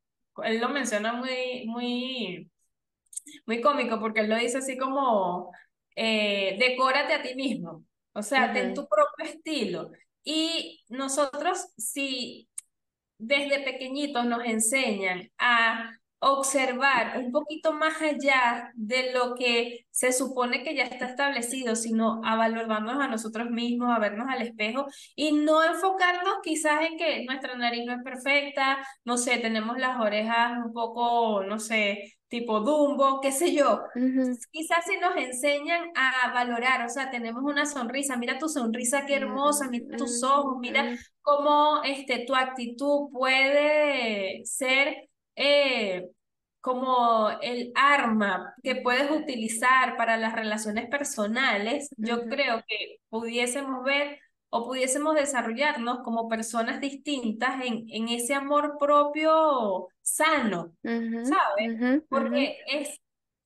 él 0.45 0.61
lo 0.61 0.69
menciona 0.69 1.11
muy, 1.11 1.65
muy, 1.65 2.49
muy 3.45 3.59
cómico, 3.59 3.99
porque 3.99 4.21
él 4.21 4.29
lo 4.29 4.37
dice 4.37 4.59
así 4.59 4.77
como, 4.77 5.51
eh, 5.97 6.55
decórate 6.57 7.15
a 7.15 7.21
ti 7.21 7.35
mismo. 7.35 7.83
O 8.13 8.21
sea, 8.23 8.53
ten 8.53 8.73
tu 8.73 8.87
propio 8.87 9.25
estilo. 9.25 9.91
Y 10.23 10.85
nosotros, 10.87 11.67
si 11.77 12.46
desde 13.17 13.63
pequeñitos 13.63 14.25
nos 14.25 14.45
enseñan 14.45 15.29
a 15.38 15.91
observar 16.19 17.19
un 17.19 17.31
poquito 17.31 17.74
más 17.74 18.01
allá 18.01 18.71
de 18.75 19.13
lo 19.13 19.36
que 19.36 19.86
se 19.91 20.12
supone 20.12 20.63
que 20.63 20.75
ya 20.75 20.83
está 20.83 21.05
establecido, 21.05 21.75
sino 21.75 22.21
a 22.24 22.36
valorarnos 22.36 23.00
a 23.00 23.07
nosotros 23.07 23.50
mismos, 23.51 23.95
a 23.95 24.00
vernos 24.00 24.27
al 24.29 24.41
espejo 24.41 24.88
y 25.15 25.31
no 25.33 25.63
enfocarnos 25.63 26.38
quizás 26.43 26.81
en 26.89 26.97
que 26.97 27.24
nuestra 27.25 27.55
nariz 27.55 27.86
no 27.86 27.93
es 27.93 28.03
perfecta, 28.03 28.77
no 29.05 29.17
sé, 29.17 29.38
tenemos 29.38 29.77
las 29.77 30.00
orejas 30.00 30.53
un 30.65 30.74
poco, 30.74 31.43
no 31.43 31.59
sé, 31.59 32.17
tipo 32.27 32.62
Dumbo, 32.62 33.21
qué 33.21 33.31
sé 33.31 33.53
yo. 33.53 33.81
Quizás 34.51 34.86
si 34.86 34.97
nos 34.97 35.15
enseñan 35.17 35.91
a 35.95 36.33
valorar, 36.33 36.86
o 36.86 36.89
sea, 36.89 37.09
tenemos 37.12 37.43
una 37.43 37.65
sonrisa, 37.65 38.17
mira 38.17 38.38
tu 38.39 38.50
sonrisa, 38.50 39.05
qué 39.05 39.15
hermosa, 39.15 39.69
mira 39.69 39.97
tus 39.97 40.24
ojos, 40.24 40.57
mira 40.59 40.97
cómo 41.21 41.81
este, 41.83 42.25
tu 42.25 42.36
actitud 42.36 43.09
puede 43.12 44.41
ser 44.45 45.09
eh, 45.38 46.10
como 46.60 47.29
el 47.41 47.72
arma 47.75 48.53
que 48.62 48.75
puedes 48.75 49.10
utilizar 49.10 49.96
para 49.96 50.17
las 50.17 50.34
relaciones 50.34 50.89
personales, 50.89 51.89
yo 51.96 52.27
creo 52.27 52.63
que 52.67 52.98
pudiésemos 53.10 53.84
ver 53.86 54.20
o 54.50 54.65
pudiésemos 54.65 55.15
desarrollarnos 55.15 56.00
como 56.03 56.27
personas 56.27 56.82
distintas 56.82 57.63
en, 57.63 57.86
en 57.89 58.10
ese 58.10 58.34
amor 58.34 58.77
propio 58.79 59.88
sano, 60.01 60.74
¿sabes? 60.84 62.01
Porque 62.10 62.58
es, 62.67 63.00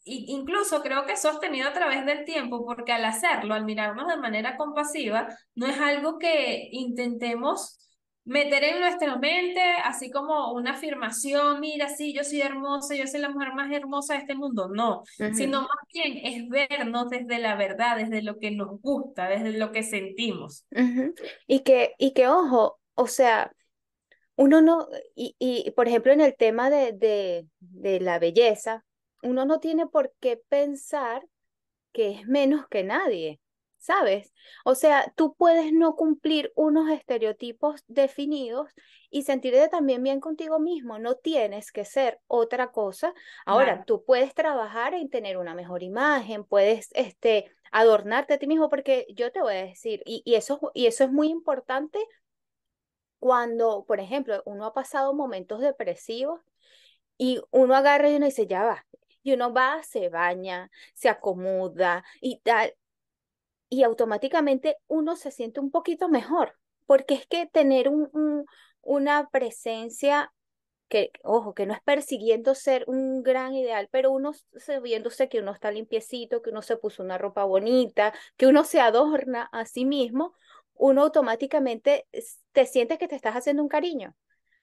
incluso 0.03 0.81
creo 0.81 1.05
que 1.05 1.17
sostenido 1.17 1.69
a 1.69 1.73
través 1.73 2.05
del 2.05 2.23
tiempo, 2.23 2.65
porque 2.65 2.91
al 2.91 3.05
hacerlo, 3.05 3.53
al 3.53 3.65
mirarnos 3.65 4.07
de 4.07 4.17
manera 4.17 4.57
compasiva, 4.57 5.27
no 5.55 5.67
es 5.67 5.79
algo 5.79 6.17
que 6.17 6.69
intentemos 6.71 7.79
meter 8.23 8.63
en 8.63 8.79
nuestra 8.79 9.17
mente 9.17 9.61
así 9.83 10.11
como 10.11 10.53
una 10.53 10.71
afirmación, 10.71 11.59
mira, 11.59 11.89
sí, 11.89 12.13
yo 12.13 12.23
soy 12.23 12.41
hermosa, 12.41 12.95
yo 12.95 13.07
soy 13.07 13.19
la 13.19 13.29
mujer 13.29 13.53
más 13.53 13.71
hermosa 13.71 14.13
de 14.13 14.19
este 14.19 14.35
mundo, 14.35 14.69
no, 14.73 15.03
sino 15.31 15.61
más 15.61 15.69
bien 15.93 16.19
es 16.23 16.47
vernos 16.49 17.09
desde 17.09 17.39
la 17.39 17.55
verdad, 17.55 17.97
desde 17.97 18.21
lo 18.21 18.37
que 18.37 18.51
nos 18.51 18.79
gusta, 18.81 19.27
desde 19.27 19.57
lo 19.57 19.71
que 19.71 19.83
sentimos. 19.83 20.65
Y 21.47 21.61
que, 21.61 21.95
y 21.97 22.13
que, 22.13 22.27
ojo, 22.27 22.79
o 22.95 23.07
sea, 23.07 23.51
uno 24.35 24.61
no, 24.61 24.87
y, 25.15 25.35
y 25.39 25.71
por 25.71 25.87
ejemplo 25.87 26.11
en 26.13 26.21
el 26.21 26.35
tema 26.35 26.69
de, 26.69 26.93
de, 26.93 27.47
de 27.59 27.99
la 27.99 28.19
belleza, 28.19 28.85
uno 29.23 29.45
no 29.45 29.59
tiene 29.59 29.87
por 29.87 30.13
qué 30.19 30.41
pensar 30.49 31.27
que 31.93 32.11
es 32.11 32.27
menos 32.27 32.67
que 32.69 32.83
nadie. 32.83 33.40
¿Sabes? 33.81 34.31
O 34.63 34.75
sea, 34.75 35.11
tú 35.15 35.33
puedes 35.33 35.73
no 35.73 35.95
cumplir 35.95 36.53
unos 36.55 36.89
estereotipos 36.91 37.83
definidos 37.87 38.69
y 39.09 39.23
sentirte 39.23 39.67
también 39.69 40.03
bien 40.03 40.19
contigo 40.19 40.59
mismo. 40.59 40.99
No 40.99 41.15
tienes 41.15 41.71
que 41.71 41.83
ser 41.83 42.21
otra 42.27 42.71
cosa. 42.71 43.13
Ahora, 43.43 43.83
tú 43.85 44.03
puedes 44.05 44.35
trabajar 44.35 44.93
en 44.93 45.09
tener 45.09 45.37
una 45.37 45.55
mejor 45.55 45.81
imagen, 45.81 46.43
puedes 46.43 46.89
este, 46.93 47.51
adornarte 47.71 48.35
a 48.35 48.37
ti 48.37 48.45
mismo, 48.45 48.69
porque 48.69 49.07
yo 49.15 49.31
te 49.31 49.41
voy 49.41 49.55
a 49.55 49.65
decir, 49.65 50.03
y, 50.05 50.21
y, 50.25 50.35
eso, 50.35 50.59
y 50.75 50.85
eso 50.85 51.03
es 51.03 51.11
muy 51.11 51.29
importante 51.29 51.99
cuando, 53.17 53.83
por 53.85 53.99
ejemplo, 53.99 54.43
uno 54.45 54.65
ha 54.65 54.73
pasado 54.73 55.13
momentos 55.15 55.59
depresivos 55.59 56.39
y 57.17 57.41
uno 57.49 57.75
agarra 57.75 58.09
y 58.11 58.15
uno 58.15 58.25
dice, 58.27 58.45
ya 58.47 58.63
va, 58.63 58.85
y 59.23 59.33
uno 59.33 59.53
va, 59.53 59.81
se 59.83 60.09
baña, 60.09 60.69
se 60.93 61.09
acomoda 61.09 62.03
y 62.21 62.37
tal, 62.41 62.75
y 63.71 63.83
automáticamente 63.83 64.75
uno 64.87 65.15
se 65.15 65.31
siente 65.31 65.61
un 65.61 65.71
poquito 65.71 66.09
mejor, 66.09 66.57
porque 66.85 67.13
es 67.13 67.25
que 67.25 67.47
tener 67.47 67.87
un, 67.87 68.45
una 68.81 69.29
presencia 69.29 70.33
que, 70.89 71.11
ojo, 71.23 71.53
que 71.53 71.65
no 71.65 71.73
es 71.73 71.81
persiguiendo 71.81 72.53
ser 72.53 72.83
un 72.87 73.23
gran 73.23 73.53
ideal, 73.53 73.87
pero 73.89 74.11
uno 74.11 74.33
sabiéndose 74.57 75.29
que 75.29 75.39
uno 75.39 75.53
está 75.53 75.71
limpiecito, 75.71 76.41
que 76.41 76.49
uno 76.49 76.61
se 76.61 76.75
puso 76.75 77.01
una 77.01 77.17
ropa 77.17 77.45
bonita, 77.45 78.13
que 78.35 78.45
uno 78.45 78.65
se 78.65 78.81
adorna 78.81 79.47
a 79.53 79.63
sí 79.63 79.85
mismo, 79.85 80.35
uno 80.73 81.03
automáticamente 81.03 82.05
te 82.51 82.65
sientes 82.65 82.97
que 82.97 83.07
te 83.07 83.15
estás 83.15 83.37
haciendo 83.37 83.63
un 83.63 83.69
cariño, 83.69 84.17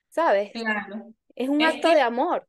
¿sabes? 0.09 0.51
Claro. 0.51 1.15
Es 1.33 1.49
un 1.49 1.63
acto 1.63 1.89
de 1.89 2.01
amor. 2.01 2.47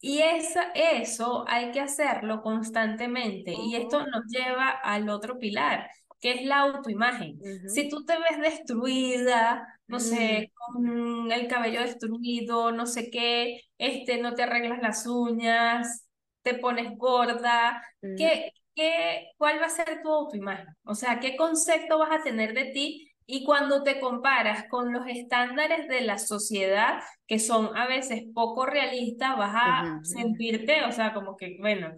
Y 0.00 0.18
esa, 0.18 0.70
eso 0.74 1.44
hay 1.48 1.70
que 1.70 1.80
hacerlo 1.80 2.42
constantemente. 2.42 3.54
Y 3.54 3.76
esto 3.76 4.06
nos 4.06 4.26
lleva 4.26 4.68
al 4.68 5.08
otro 5.08 5.38
pilar, 5.38 5.88
que 6.20 6.32
es 6.32 6.44
la 6.44 6.60
autoimagen. 6.60 7.38
Si 7.68 7.88
tú 7.88 8.04
te 8.04 8.14
ves 8.18 8.40
destruida, 8.40 9.66
no 9.86 10.00
sé, 10.00 10.50
mm. 10.50 10.72
con 10.72 11.32
el 11.32 11.48
cabello 11.48 11.80
destruido, 11.80 12.72
no 12.72 12.86
sé 12.86 13.10
qué, 13.10 13.60
este, 13.78 14.18
no 14.20 14.34
te 14.34 14.42
arreglas 14.42 14.82
las 14.82 15.06
uñas, 15.06 16.06
te 16.42 16.54
pones 16.54 16.96
gorda, 16.96 17.82
¿qué, 18.00 18.52
qué, 18.74 19.30
¿cuál 19.38 19.60
va 19.60 19.66
a 19.66 19.70
ser 19.70 20.02
tu 20.02 20.12
autoimagen? 20.12 20.66
O 20.84 20.94
sea, 20.94 21.18
¿qué 21.20 21.36
concepto 21.36 21.98
vas 21.98 22.20
a 22.20 22.22
tener 22.22 22.52
de 22.52 22.66
ti 22.66 23.13
y 23.26 23.44
cuando 23.44 23.82
te 23.82 24.00
comparas 24.00 24.66
con 24.68 24.92
los 24.92 25.06
estándares 25.06 25.88
de 25.88 26.02
la 26.02 26.18
sociedad, 26.18 27.02
que 27.26 27.38
son 27.38 27.76
a 27.76 27.86
veces 27.86 28.24
poco 28.34 28.66
realistas, 28.66 29.36
vas 29.38 29.54
a 29.54 30.00
sentirte, 30.02 30.84
o 30.84 30.92
sea, 30.92 31.14
como 31.14 31.36
que, 31.36 31.56
bueno, 31.58 31.92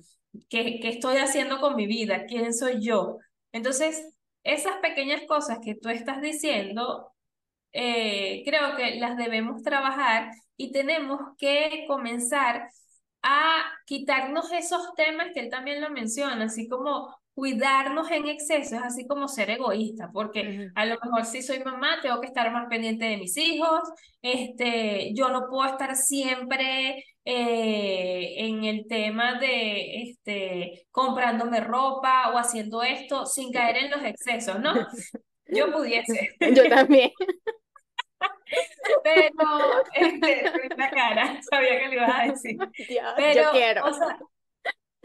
¿qué, 0.49 0.79
¿qué 0.81 0.89
estoy 0.89 1.17
haciendo 1.17 1.61
con 1.61 1.75
mi 1.75 1.87
vida? 1.87 2.27
¿Quién 2.27 2.55
soy 2.55 2.81
yo? 2.81 3.19
Entonces, 3.53 4.15
esas 4.45 4.77
pequeñas 4.77 5.23
cosas 5.27 5.59
que 5.65 5.75
tú 5.75 5.89
estás 5.89 6.21
diciendo, 6.21 7.13
eh, 7.73 8.43
creo 8.45 8.77
que 8.77 8.97
las 8.97 9.17
debemos 9.17 9.63
trabajar 9.63 10.31
y 10.57 10.71
tenemos 10.71 11.21
que 11.39 11.85
comenzar 11.89 12.71
a 13.23 13.65
quitarnos 13.87 14.53
esos 14.53 14.95
temas 14.95 15.29
que 15.35 15.41
él 15.41 15.51
también 15.51 15.81
lo 15.81 15.91
menciona, 15.91 16.45
así 16.45 16.69
como 16.69 17.17
cuidarnos 17.37 18.11
en 18.11 18.29
exceso 18.29 18.77
es 18.77 18.83
así 18.83 19.07
como 19.07 19.29
ser 19.29 19.51
egoísta, 19.51 20.09
porque 20.11 20.71
a 20.75 20.87
lo 20.87 20.97
mejor 21.05 21.27
si 21.27 21.43
soy 21.43 21.63
mamá 21.63 21.99
tengo 22.01 22.19
que 22.19 22.29
estar 22.29 22.51
más 22.51 22.67
pendiente 22.67 23.05
de 23.05 23.19
mis 23.19 23.37
hijos, 23.37 23.81
este, 24.23 25.13
yo 25.13 25.29
no 25.29 25.47
puedo 25.47 25.69
estar 25.69 25.95
siempre 25.97 27.05
eh, 27.27 28.35
en 28.39 28.65
el 28.65 28.87
tema 28.89 29.39
de 29.39 30.03
este, 30.03 30.87
comprándome 30.91 31.61
ropa 31.61 32.33
o 32.33 32.39
haciendo 32.39 32.83
esto 32.83 33.27
sin 33.27 33.53
caer 33.53 33.85
en 33.85 33.91
los 33.91 34.03
excesos, 34.03 34.59
¿no? 34.59 34.73
Yo 35.45 35.71
pudiese. 35.73 36.31
Yo 36.55 36.67
también. 36.71 37.11
Pero, 39.05 39.85
este, 39.93 40.51
la 40.75 40.91
cara, 40.91 41.39
sabía 41.51 41.81
que 41.81 41.89
le 41.89 41.95
ibas 41.97 42.15
a 42.15 42.23
decir. 42.29 42.57
Pero, 43.17 43.43
yo 43.43 43.51
quiero. 43.51 43.85
O 43.85 43.93
sea, 43.93 44.19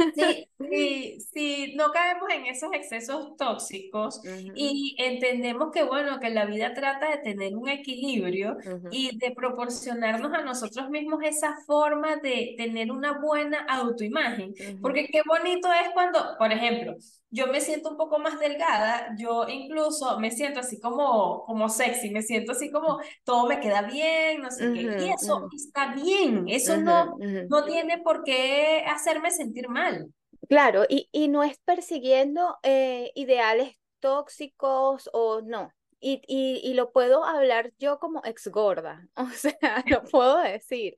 Sí, 0.72 1.18
sí, 1.34 1.74
no 1.76 1.92
caemos 1.92 2.30
en 2.30 2.46
esos 2.46 2.72
excesos 2.74 3.36
tóxicos 3.36 4.22
y 4.54 4.96
entendemos 5.00 5.72
que, 5.72 5.84
bueno, 5.84 6.20
que 6.20 6.30
la 6.30 6.46
vida 6.46 6.74
trata 6.74 7.10
de 7.10 7.18
tener 7.18 7.56
un 7.56 7.68
equilibrio 7.68 8.58
y 8.90 9.18
de 9.18 9.32
proporcionarnos 9.32 10.34
a 10.34 10.44
nosotros 10.44 10.90
mismos 10.90 11.20
esa 11.24 11.56
forma 11.66 12.18
de 12.18 12.54
tener 12.58 12.92
una 12.92 13.20
buena 13.20 13.60
autoimagen. 13.68 14.54
Porque 14.82 15.08
qué 15.08 15.22
bonito 15.28 15.68
es 15.74 15.90
cuando, 15.94 16.36
por 16.38 16.52
ejemplo, 16.52 16.96
yo 17.32 17.48
me 17.48 17.62
siento 17.62 17.89
un 17.89 17.98
poco 17.98 18.20
más 18.20 18.39
delgada, 18.39 19.15
yo 19.17 19.48
incluso 19.48 20.20
me 20.20 20.32
siento 20.32 20.60
así 20.60 20.80
como, 20.80 21.46
como 21.46 21.70
sexy, 21.70 22.12
me 22.12 22.22
siento 22.22 22.52
así 22.52 22.70
como 22.70 23.00
todo 23.24 23.48
me 23.48 23.60
queda 23.62 23.84
bien, 23.84 24.41
no 24.41 24.52
sé 24.52 24.74
qué, 24.74 24.82
y 24.82 25.12
eso 25.12 25.48
está 25.56 25.96
bien, 25.96 26.46
eso 26.50 26.78
no, 26.78 27.15
no 27.50 27.63
tiene 27.63 28.00
por 28.00 28.24
qué 28.24 28.84
hacerme 28.86 29.32
sentir 29.32 29.70
mal. 29.70 30.08
Claro, 30.50 30.84
y, 30.89 31.08
y 31.13 31.30
no 31.30 31.44
es 31.44 31.58
persiguiendo 31.60 32.58
eh, 32.63 33.12
ideales 33.15 33.78
tóxicos 34.02 35.10
o 35.13 35.41
no. 35.41 35.72
Y, 36.02 36.22
y, 36.28 36.60
y, 36.63 36.74
lo 36.74 36.91
puedo 36.91 37.24
hablar 37.24 37.72
yo 37.78 38.00
como 38.00 38.22
ex 38.26 38.48
gorda, 38.48 39.08
o 39.15 39.30
sea, 39.30 39.84
lo 39.86 40.04
puedo 40.04 40.39
decir. 40.39 40.98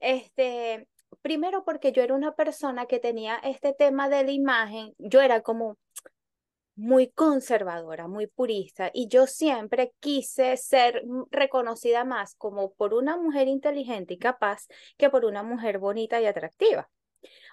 Este, 0.00 0.88
primero 1.22 1.64
porque 1.64 1.92
yo 1.92 2.02
era 2.02 2.14
una 2.14 2.34
persona 2.34 2.86
que 2.86 3.00
tenía 3.00 3.36
este 3.36 3.72
tema 3.72 4.08
de 4.08 4.24
la 4.24 4.32
imagen, 4.32 4.94
yo 4.98 5.20
era 5.20 5.42
como 5.42 5.76
muy 6.76 7.08
conservadora, 7.10 8.08
muy 8.08 8.26
purista, 8.26 8.90
y 8.92 9.08
yo 9.08 9.26
siempre 9.26 9.92
quise 10.00 10.56
ser 10.56 11.02
reconocida 11.30 12.04
más 12.04 12.34
como 12.36 12.72
por 12.74 12.94
una 12.94 13.16
mujer 13.16 13.48
inteligente 13.48 14.14
y 14.14 14.18
capaz 14.18 14.66
que 14.96 15.10
por 15.10 15.24
una 15.24 15.42
mujer 15.42 15.78
bonita 15.78 16.20
y 16.20 16.26
atractiva. 16.26 16.90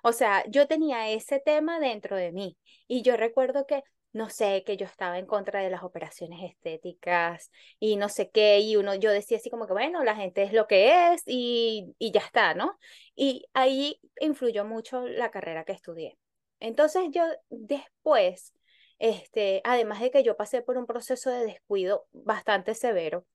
O 0.03 0.11
sea, 0.11 0.43
yo 0.49 0.67
tenía 0.67 1.09
ese 1.09 1.39
tema 1.39 1.79
dentro 1.79 2.15
de 2.17 2.31
mí 2.31 2.57
y 2.87 3.03
yo 3.03 3.15
recuerdo 3.17 3.65
que 3.65 3.83
no 4.13 4.29
sé, 4.29 4.63
que 4.65 4.77
yo 4.77 4.85
estaba 4.85 5.17
en 5.19 5.25
contra 5.25 5.61
de 5.61 5.69
las 5.69 5.83
operaciones 5.83 6.39
estéticas 6.51 7.51
y 7.79 7.95
no 7.95 8.09
sé 8.09 8.29
qué, 8.29 8.59
y 8.59 8.75
uno, 8.75 8.95
yo 8.95 9.11
decía 9.11 9.37
así 9.37 9.49
como 9.49 9.67
que, 9.67 9.73
bueno, 9.73 10.03
la 10.03 10.15
gente 10.15 10.43
es 10.43 10.53
lo 10.53 10.67
que 10.67 11.13
es 11.13 11.23
y, 11.25 11.95
y 11.99 12.11
ya 12.11 12.19
está, 12.21 12.53
¿no? 12.53 12.77
Y 13.15 13.45
ahí 13.53 13.99
influyó 14.19 14.65
mucho 14.65 15.07
la 15.07 15.31
carrera 15.31 15.63
que 15.65 15.73
estudié. 15.73 16.17
Entonces 16.59 17.03
yo 17.11 17.23
después, 17.49 18.53
este, 18.99 19.61
además 19.63 20.01
de 20.01 20.11
que 20.11 20.23
yo 20.23 20.37
pasé 20.37 20.61
por 20.61 20.77
un 20.77 20.85
proceso 20.85 21.29
de 21.29 21.45
descuido 21.45 22.05
bastante 22.11 22.75
severo, 22.75 23.25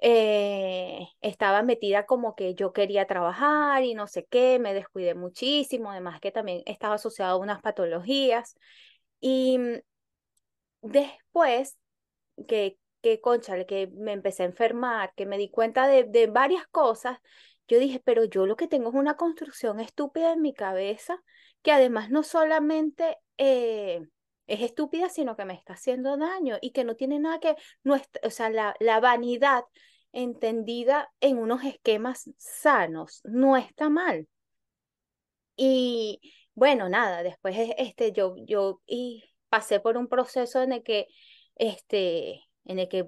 eh, 0.00 1.06
estaba 1.22 1.62
metida 1.62 2.04
como 2.06 2.34
que 2.34 2.54
yo 2.54 2.72
quería 2.72 3.06
trabajar 3.06 3.82
y 3.84 3.94
no 3.94 4.06
sé 4.06 4.26
qué, 4.30 4.58
me 4.58 4.74
descuidé 4.74 5.14
muchísimo, 5.14 5.90
además 5.90 6.20
que 6.20 6.32
también 6.32 6.62
estaba 6.66 6.96
asociado 6.96 7.36
a 7.36 7.40
unas 7.40 7.62
patologías. 7.62 8.56
Y 9.20 9.58
después 10.86 11.76
que, 12.48 12.78
que, 13.02 13.20
que 13.68 13.88
me 13.94 14.12
empecé 14.12 14.42
a 14.42 14.46
enfermar, 14.46 15.12
que 15.14 15.26
me 15.26 15.38
di 15.38 15.50
cuenta 15.50 15.86
de, 15.86 16.04
de 16.04 16.26
varias 16.26 16.66
cosas, 16.68 17.18
yo 17.68 17.78
dije, 17.78 18.00
pero 18.04 18.24
yo 18.24 18.46
lo 18.46 18.56
que 18.56 18.68
tengo 18.68 18.90
es 18.90 18.94
una 18.94 19.16
construcción 19.16 19.80
estúpida 19.80 20.32
en 20.32 20.42
mi 20.42 20.54
cabeza, 20.54 21.22
que 21.62 21.72
además 21.72 22.10
no 22.10 22.22
solamente 22.22 23.18
eh, 23.38 24.02
es 24.46 24.60
estúpida, 24.60 25.08
sino 25.08 25.36
que 25.36 25.44
me 25.44 25.54
está 25.54 25.74
haciendo 25.74 26.16
daño 26.16 26.58
y 26.60 26.70
que 26.70 26.84
no 26.84 26.94
tiene 26.96 27.18
nada 27.18 27.40
que, 27.40 27.56
no 27.82 27.96
o 28.22 28.30
sea, 28.30 28.50
la, 28.50 28.74
la 28.80 29.00
vanidad 29.00 29.64
entendida 30.12 31.12
en 31.20 31.38
unos 31.38 31.64
esquemas 31.64 32.30
sanos 32.38 33.20
no 33.24 33.56
está 33.56 33.90
mal. 33.90 34.28
Y 35.56 36.20
bueno, 36.54 36.88
nada, 36.88 37.22
después 37.22 37.56
este, 37.78 38.12
yo, 38.12 38.34
yo 38.46 38.80
y 38.86 39.24
pasé 39.48 39.80
por 39.80 39.96
un 39.96 40.08
proceso 40.08 40.62
en 40.62 40.72
el 40.72 40.82
que, 40.82 41.08
este, 41.56 42.42
en 42.64 42.78
el 42.78 42.88
que 42.88 43.06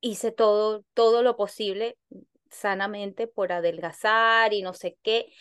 hice 0.00 0.32
todo, 0.32 0.84
todo 0.94 1.22
lo 1.22 1.36
posible 1.36 1.96
sanamente 2.50 3.26
por 3.26 3.52
adelgazar 3.52 4.52
y 4.54 4.62
no 4.62 4.74
sé 4.74 4.98
qué. 5.02 5.32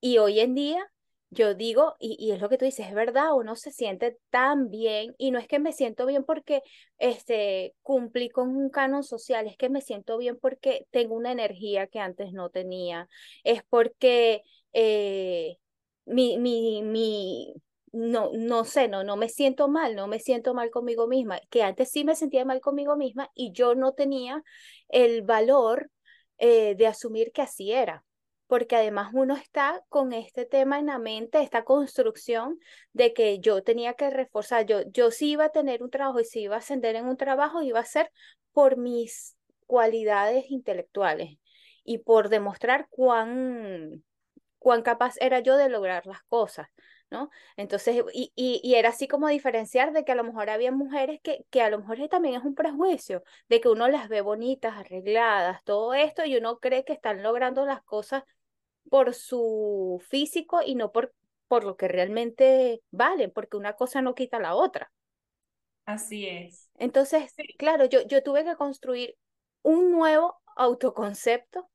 Y 0.00 0.18
hoy 0.18 0.40
en 0.40 0.54
día 0.54 0.86
yo 1.34 1.54
digo, 1.54 1.96
y, 1.98 2.16
y, 2.18 2.32
es 2.32 2.40
lo 2.40 2.48
que 2.48 2.58
tú 2.58 2.64
dices, 2.64 2.86
es 2.86 2.94
verdad, 2.94 3.34
uno 3.34 3.56
se 3.56 3.72
siente 3.72 4.18
tan 4.30 4.70
bien, 4.70 5.14
y 5.18 5.30
no 5.32 5.38
es 5.38 5.48
que 5.48 5.58
me 5.58 5.72
siento 5.72 6.06
bien 6.06 6.24
porque 6.24 6.62
este, 6.98 7.74
cumplí 7.82 8.30
con 8.30 8.56
un 8.56 8.70
canon 8.70 9.02
social, 9.02 9.46
es 9.46 9.56
que 9.56 9.68
me 9.68 9.80
siento 9.80 10.16
bien 10.18 10.38
porque 10.40 10.86
tengo 10.90 11.14
una 11.16 11.32
energía 11.32 11.88
que 11.88 11.98
antes 11.98 12.32
no 12.32 12.50
tenía, 12.50 13.08
es 13.42 13.62
porque 13.68 14.42
eh, 14.72 15.56
mi, 16.06 16.38
mi, 16.38 16.82
mi, 16.82 17.54
no, 17.94 18.30
no 18.34 18.64
sé, 18.64 18.88
no, 18.88 19.04
no 19.04 19.16
me 19.16 19.28
siento 19.28 19.68
mal, 19.68 19.94
no 19.96 20.08
me 20.08 20.18
siento 20.18 20.54
mal 20.54 20.70
conmigo 20.70 21.06
misma, 21.06 21.40
que 21.50 21.62
antes 21.62 21.90
sí 21.90 22.04
me 22.04 22.16
sentía 22.16 22.44
mal 22.44 22.60
conmigo 22.60 22.96
misma 22.96 23.30
y 23.34 23.52
yo 23.52 23.74
no 23.74 23.92
tenía 23.92 24.42
el 24.88 25.22
valor 25.22 25.90
eh, 26.38 26.74
de 26.76 26.86
asumir 26.86 27.32
que 27.32 27.42
así 27.42 27.72
era 27.72 28.04
porque 28.46 28.76
además 28.76 29.10
uno 29.14 29.36
está 29.36 29.82
con 29.88 30.12
este 30.12 30.44
tema 30.46 30.78
en 30.78 30.86
la 30.86 30.98
mente, 30.98 31.40
esta 31.42 31.64
construcción 31.64 32.58
de 32.92 33.12
que 33.14 33.40
yo 33.40 33.62
tenía 33.62 33.94
que 33.94 34.10
reforzar, 34.10 34.66
yo, 34.66 34.82
yo 34.90 35.10
sí 35.10 35.30
iba 35.30 35.46
a 35.46 35.48
tener 35.48 35.82
un 35.82 35.90
trabajo 35.90 36.20
y 36.20 36.24
si 36.24 36.42
iba 36.42 36.56
a 36.56 36.58
ascender 36.58 36.96
en 36.96 37.06
un 37.06 37.16
trabajo, 37.16 37.62
iba 37.62 37.80
a 37.80 37.84
ser 37.84 38.10
por 38.52 38.76
mis 38.76 39.36
cualidades 39.66 40.50
intelectuales 40.50 41.38
y 41.84 41.98
por 41.98 42.28
demostrar 42.28 42.86
cuán, 42.90 44.04
cuán 44.58 44.82
capaz 44.82 45.14
era 45.20 45.40
yo 45.40 45.56
de 45.56 45.68
lograr 45.68 46.06
las 46.06 46.22
cosas. 46.24 46.68
¿No? 47.14 47.30
Entonces, 47.56 48.04
y, 48.12 48.32
y, 48.34 48.60
y, 48.64 48.74
era 48.74 48.88
así 48.88 49.06
como 49.06 49.28
diferenciar 49.28 49.92
de 49.92 50.04
que 50.04 50.12
a 50.12 50.16
lo 50.16 50.24
mejor 50.24 50.50
había 50.50 50.72
mujeres 50.72 51.20
que, 51.22 51.46
que 51.50 51.62
a 51.62 51.70
lo 51.70 51.78
mejor 51.78 52.08
también 52.08 52.34
es 52.34 52.42
un 52.44 52.56
prejuicio, 52.56 53.22
de 53.48 53.60
que 53.60 53.68
uno 53.68 53.86
las 53.88 54.08
ve 54.08 54.20
bonitas, 54.20 54.74
arregladas, 54.76 55.62
todo 55.62 55.94
esto, 55.94 56.24
y 56.24 56.36
uno 56.36 56.58
cree 56.58 56.84
que 56.84 56.92
están 56.92 57.22
logrando 57.22 57.64
las 57.64 57.82
cosas 57.84 58.24
por 58.90 59.14
su 59.14 60.02
físico 60.08 60.60
y 60.60 60.74
no 60.74 60.90
por, 60.90 61.14
por 61.46 61.62
lo 61.64 61.76
que 61.76 61.86
realmente 61.86 62.82
valen, 62.90 63.30
porque 63.30 63.56
una 63.56 63.74
cosa 63.74 64.02
no 64.02 64.16
quita 64.16 64.40
la 64.40 64.56
otra. 64.56 64.90
Así 65.84 66.26
es. 66.26 66.68
Entonces, 66.78 67.32
claro, 67.58 67.84
yo, 67.84 68.02
yo 68.06 68.22
tuve 68.24 68.44
que 68.44 68.56
construir 68.56 69.16
un 69.62 69.92
nuevo 69.92 70.36
autoconcepto 70.56 71.70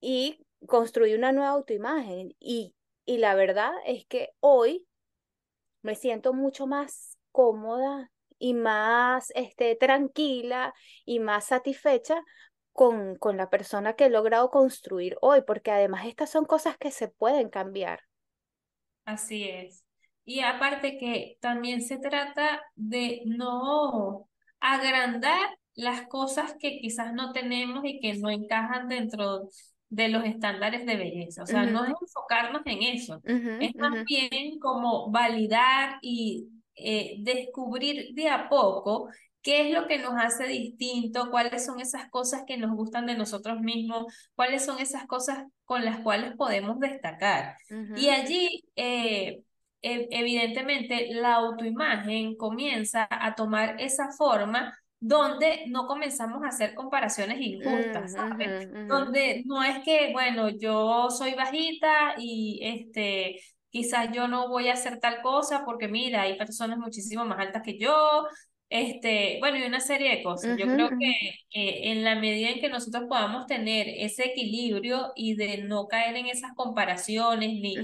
y 0.00 0.46
construir 0.66 1.16
una 1.16 1.32
nueva 1.32 1.50
autoimagen. 1.50 2.34
Y, 2.38 2.74
y 3.10 3.18
la 3.18 3.34
verdad 3.34 3.72
es 3.86 4.06
que 4.06 4.28
hoy 4.38 4.86
me 5.82 5.96
siento 5.96 6.32
mucho 6.32 6.68
más 6.68 7.18
cómoda 7.32 8.12
y 8.38 8.54
más 8.54 9.32
este, 9.34 9.74
tranquila 9.74 10.72
y 11.04 11.18
más 11.18 11.46
satisfecha 11.46 12.22
con, 12.72 13.16
con 13.16 13.36
la 13.36 13.50
persona 13.50 13.94
que 13.94 14.04
he 14.04 14.10
logrado 14.10 14.48
construir 14.50 15.16
hoy, 15.22 15.42
porque 15.44 15.72
además 15.72 16.06
estas 16.06 16.30
son 16.30 16.44
cosas 16.44 16.78
que 16.78 16.92
se 16.92 17.08
pueden 17.08 17.50
cambiar. 17.50 17.98
Así 19.04 19.48
es. 19.48 19.84
Y 20.24 20.42
aparte 20.42 20.96
que 20.96 21.36
también 21.40 21.82
se 21.82 21.98
trata 21.98 22.62
de 22.76 23.22
no 23.26 24.28
agrandar 24.60 25.58
las 25.74 26.06
cosas 26.06 26.54
que 26.60 26.78
quizás 26.78 27.12
no 27.12 27.32
tenemos 27.32 27.84
y 27.84 27.98
que 27.98 28.14
no 28.18 28.30
encajan 28.30 28.86
dentro 28.86 29.48
de 29.90 30.08
los 30.08 30.24
estándares 30.24 30.86
de 30.86 30.96
belleza. 30.96 31.42
O 31.42 31.46
sea, 31.46 31.66
no 31.66 31.84
es 31.84 31.92
enfocarnos 32.00 32.62
en 32.64 32.82
eso, 32.82 33.20
es 33.24 33.74
más 33.74 34.04
bien 34.04 34.58
como 34.60 35.10
validar 35.10 35.98
y 36.00 36.48
eh, 36.76 37.16
descubrir 37.18 38.14
de 38.14 38.28
a 38.28 38.48
poco 38.48 39.08
qué 39.42 39.68
es 39.68 39.74
lo 39.74 39.86
que 39.86 39.98
nos 39.98 40.14
hace 40.16 40.46
distinto, 40.46 41.30
cuáles 41.30 41.64
son 41.64 41.80
esas 41.80 42.08
cosas 42.10 42.44
que 42.46 42.56
nos 42.56 42.76
gustan 42.76 43.06
de 43.06 43.16
nosotros 43.16 43.60
mismos, 43.60 44.04
cuáles 44.34 44.64
son 44.64 44.78
esas 44.78 45.06
cosas 45.06 45.44
con 45.64 45.84
las 45.84 46.00
cuales 46.00 46.36
podemos 46.36 46.78
destacar. 46.78 47.56
Y 47.96 48.08
allí, 48.10 48.64
eh, 48.76 49.42
e, 49.82 50.08
evidentemente, 50.10 51.08
la 51.12 51.34
autoimagen 51.36 52.36
comienza 52.36 53.08
a 53.10 53.34
tomar 53.34 53.80
esa 53.80 54.10
forma 54.12 54.76
donde 55.00 55.64
no 55.68 55.86
comenzamos 55.86 56.42
a 56.42 56.48
hacer 56.48 56.74
comparaciones 56.74 57.40
injustas, 57.40 58.12
¿sabes? 58.12 58.68
Donde 58.86 59.42
no 59.46 59.64
es 59.64 59.78
que, 59.82 60.12
bueno, 60.12 60.50
yo 60.50 61.08
soy 61.10 61.34
bajita 61.34 62.14
y 62.18 62.60
este, 62.62 63.40
quizás 63.70 64.10
yo 64.12 64.28
no 64.28 64.48
voy 64.48 64.68
a 64.68 64.74
hacer 64.74 65.00
tal 65.00 65.22
cosa 65.22 65.64
porque 65.64 65.88
mira, 65.88 66.22
hay 66.22 66.36
personas 66.36 66.78
muchísimo 66.78 67.24
más 67.24 67.38
altas 67.38 67.62
que 67.62 67.78
yo, 67.78 68.26
este, 68.68 69.38
bueno, 69.40 69.58
y 69.58 69.62
una 69.62 69.80
serie 69.80 70.16
de 70.16 70.22
cosas. 70.22 70.56
Yo 70.58 70.66
creo 70.66 70.90
que 70.90 71.42
en 71.50 72.04
la 72.04 72.14
medida 72.14 72.50
en 72.50 72.60
que 72.60 72.68
nosotros 72.68 73.04
podamos 73.08 73.46
tener 73.46 73.88
ese 73.88 74.26
equilibrio 74.26 75.12
y 75.16 75.34
de 75.34 75.64
no 75.64 75.86
caer 75.88 76.14
en 76.16 76.26
esas 76.26 76.52
comparaciones, 76.54 77.48
ni, 77.54 77.74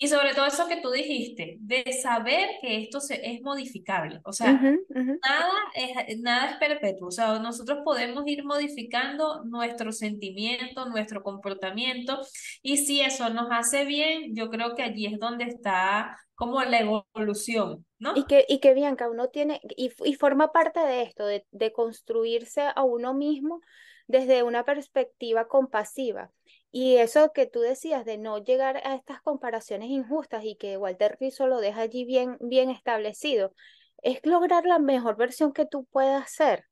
y 0.00 0.06
sobre 0.06 0.32
todo 0.32 0.46
eso 0.46 0.68
que 0.68 0.80
tú 0.80 0.92
dijiste, 0.92 1.56
de 1.60 1.92
saber 1.92 2.50
que 2.60 2.82
esto 2.82 3.00
se, 3.00 3.20
es 3.28 3.42
modificable. 3.42 4.20
O 4.24 4.32
sea, 4.32 4.52
nada, 4.52 5.52
es, 5.74 6.20
nada 6.20 6.52
es 6.52 6.56
perpetuo. 6.58 7.08
O 7.08 7.10
sea, 7.10 7.40
nosotros 7.40 7.80
podemos 7.84 8.22
ir 8.26 8.44
modificando 8.44 9.42
nuestro 9.44 9.90
sentimiento, 9.90 10.88
nuestro 10.88 11.24
comportamiento, 11.24 12.20
y 12.62 12.76
si 12.76 13.00
eso 13.00 13.28
nos 13.30 13.48
hace 13.50 13.84
bien, 13.84 14.36
yo 14.36 14.50
creo 14.50 14.76
que 14.76 14.84
allí 14.84 15.06
es 15.06 15.18
donde 15.18 15.44
está 15.44 16.16
como 16.36 16.62
la 16.62 16.78
evolución, 16.78 17.84
¿no? 17.98 18.16
Y 18.16 18.24
que, 18.26 18.46
y 18.48 18.60
que 18.60 18.74
Bianca, 18.74 19.10
uno 19.10 19.30
tiene, 19.30 19.60
y, 19.76 19.90
y 20.04 20.14
forma 20.14 20.52
parte 20.52 20.78
de 20.78 21.02
esto, 21.02 21.26
de, 21.26 21.44
de 21.50 21.72
construirse 21.72 22.62
a 22.72 22.84
uno 22.84 23.14
mismo 23.14 23.60
desde 24.06 24.44
una 24.44 24.64
perspectiva 24.64 25.48
compasiva. 25.48 26.30
Y 26.70 26.96
eso 26.96 27.32
que 27.32 27.46
tú 27.46 27.60
decías 27.60 28.04
de 28.04 28.18
no 28.18 28.38
llegar 28.38 28.76
a 28.78 28.94
estas 28.94 29.22
comparaciones 29.22 29.88
injustas 29.88 30.44
y 30.44 30.56
que 30.56 30.76
Walter 30.76 31.16
Rizzo 31.18 31.46
lo 31.46 31.60
deja 31.60 31.80
allí 31.80 32.04
bien, 32.04 32.36
bien 32.40 32.70
establecido, 32.70 33.54
es 34.02 34.20
lograr 34.24 34.64
la 34.66 34.78
mejor 34.78 35.16
versión 35.16 35.52
que 35.52 35.66
tú 35.66 35.86
puedas 35.86 36.30
ser, 36.30 36.64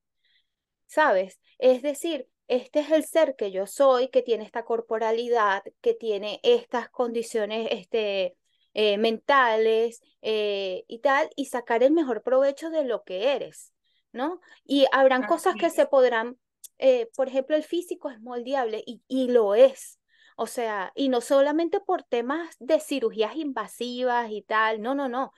¿sabes? 0.86 1.40
Es 1.58 1.82
decir, 1.82 2.28
este 2.48 2.80
es 2.80 2.90
el 2.90 3.04
ser 3.04 3.34
que 3.36 3.50
yo 3.50 3.66
soy, 3.66 4.08
que 4.08 4.22
tiene 4.22 4.44
esta 4.44 4.64
corporalidad, 4.64 5.62
que 5.80 5.94
tiene 5.94 6.40
estas 6.42 6.88
condiciones, 6.90 7.68
este, 7.72 8.36
eh, 8.74 8.98
mentales 8.98 10.00
eh, 10.22 10.84
y 10.86 11.00
tal, 11.00 11.28
y 11.34 11.46
sacar 11.46 11.82
el 11.82 11.92
mejor 11.92 12.22
provecho 12.22 12.70
de 12.70 12.84
lo 12.84 13.02
que 13.02 13.32
eres, 13.32 13.72
¿no? 14.12 14.40
Y 14.64 14.86
habrán 14.92 15.24
cosas 15.24 15.56
que 15.56 15.70
se 15.70 15.86
podrán, 15.86 16.38
eh, 16.78 17.08
por 17.16 17.28
ejemplo, 17.28 17.56
el 17.56 17.64
físico 17.64 18.10
es 18.10 18.20
moldeable 18.20 18.82
y, 18.86 19.02
y 19.08 19.28
lo 19.28 19.54
es. 19.54 20.00
O 20.36 20.46
sea, 20.46 20.92
y 20.94 21.08
no 21.08 21.20
solamente 21.22 21.80
por 21.80 22.02
temas 22.02 22.56
de 22.60 22.78
cirugías 22.80 23.36
invasivas 23.36 24.30
y 24.30 24.42
tal, 24.42 24.82
no, 24.82 24.94
no, 24.94 25.08
no. 25.08 25.32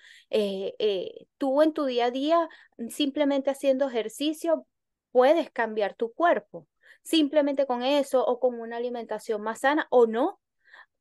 tú 1.39 1.63
en 1.63 1.73
tu 1.73 1.85
día 1.85 2.07
a 2.07 2.11
día, 2.11 2.49
simplemente 2.89 3.51
haciendo 3.51 3.89
ejercicio, 3.89 4.67
puedes 5.13 5.51
cambiar 5.51 5.95
tu 5.95 6.13
cuerpo. 6.13 6.67
Simplemente 7.03 7.67
con 7.67 7.83
eso 7.83 8.25
o 8.27 8.41
con 8.41 8.61
una 8.61 8.77
alimentación 8.77 9.43
más 9.43 9.61
sana 9.61 9.87
o 9.91 10.07
no, 10.07 10.41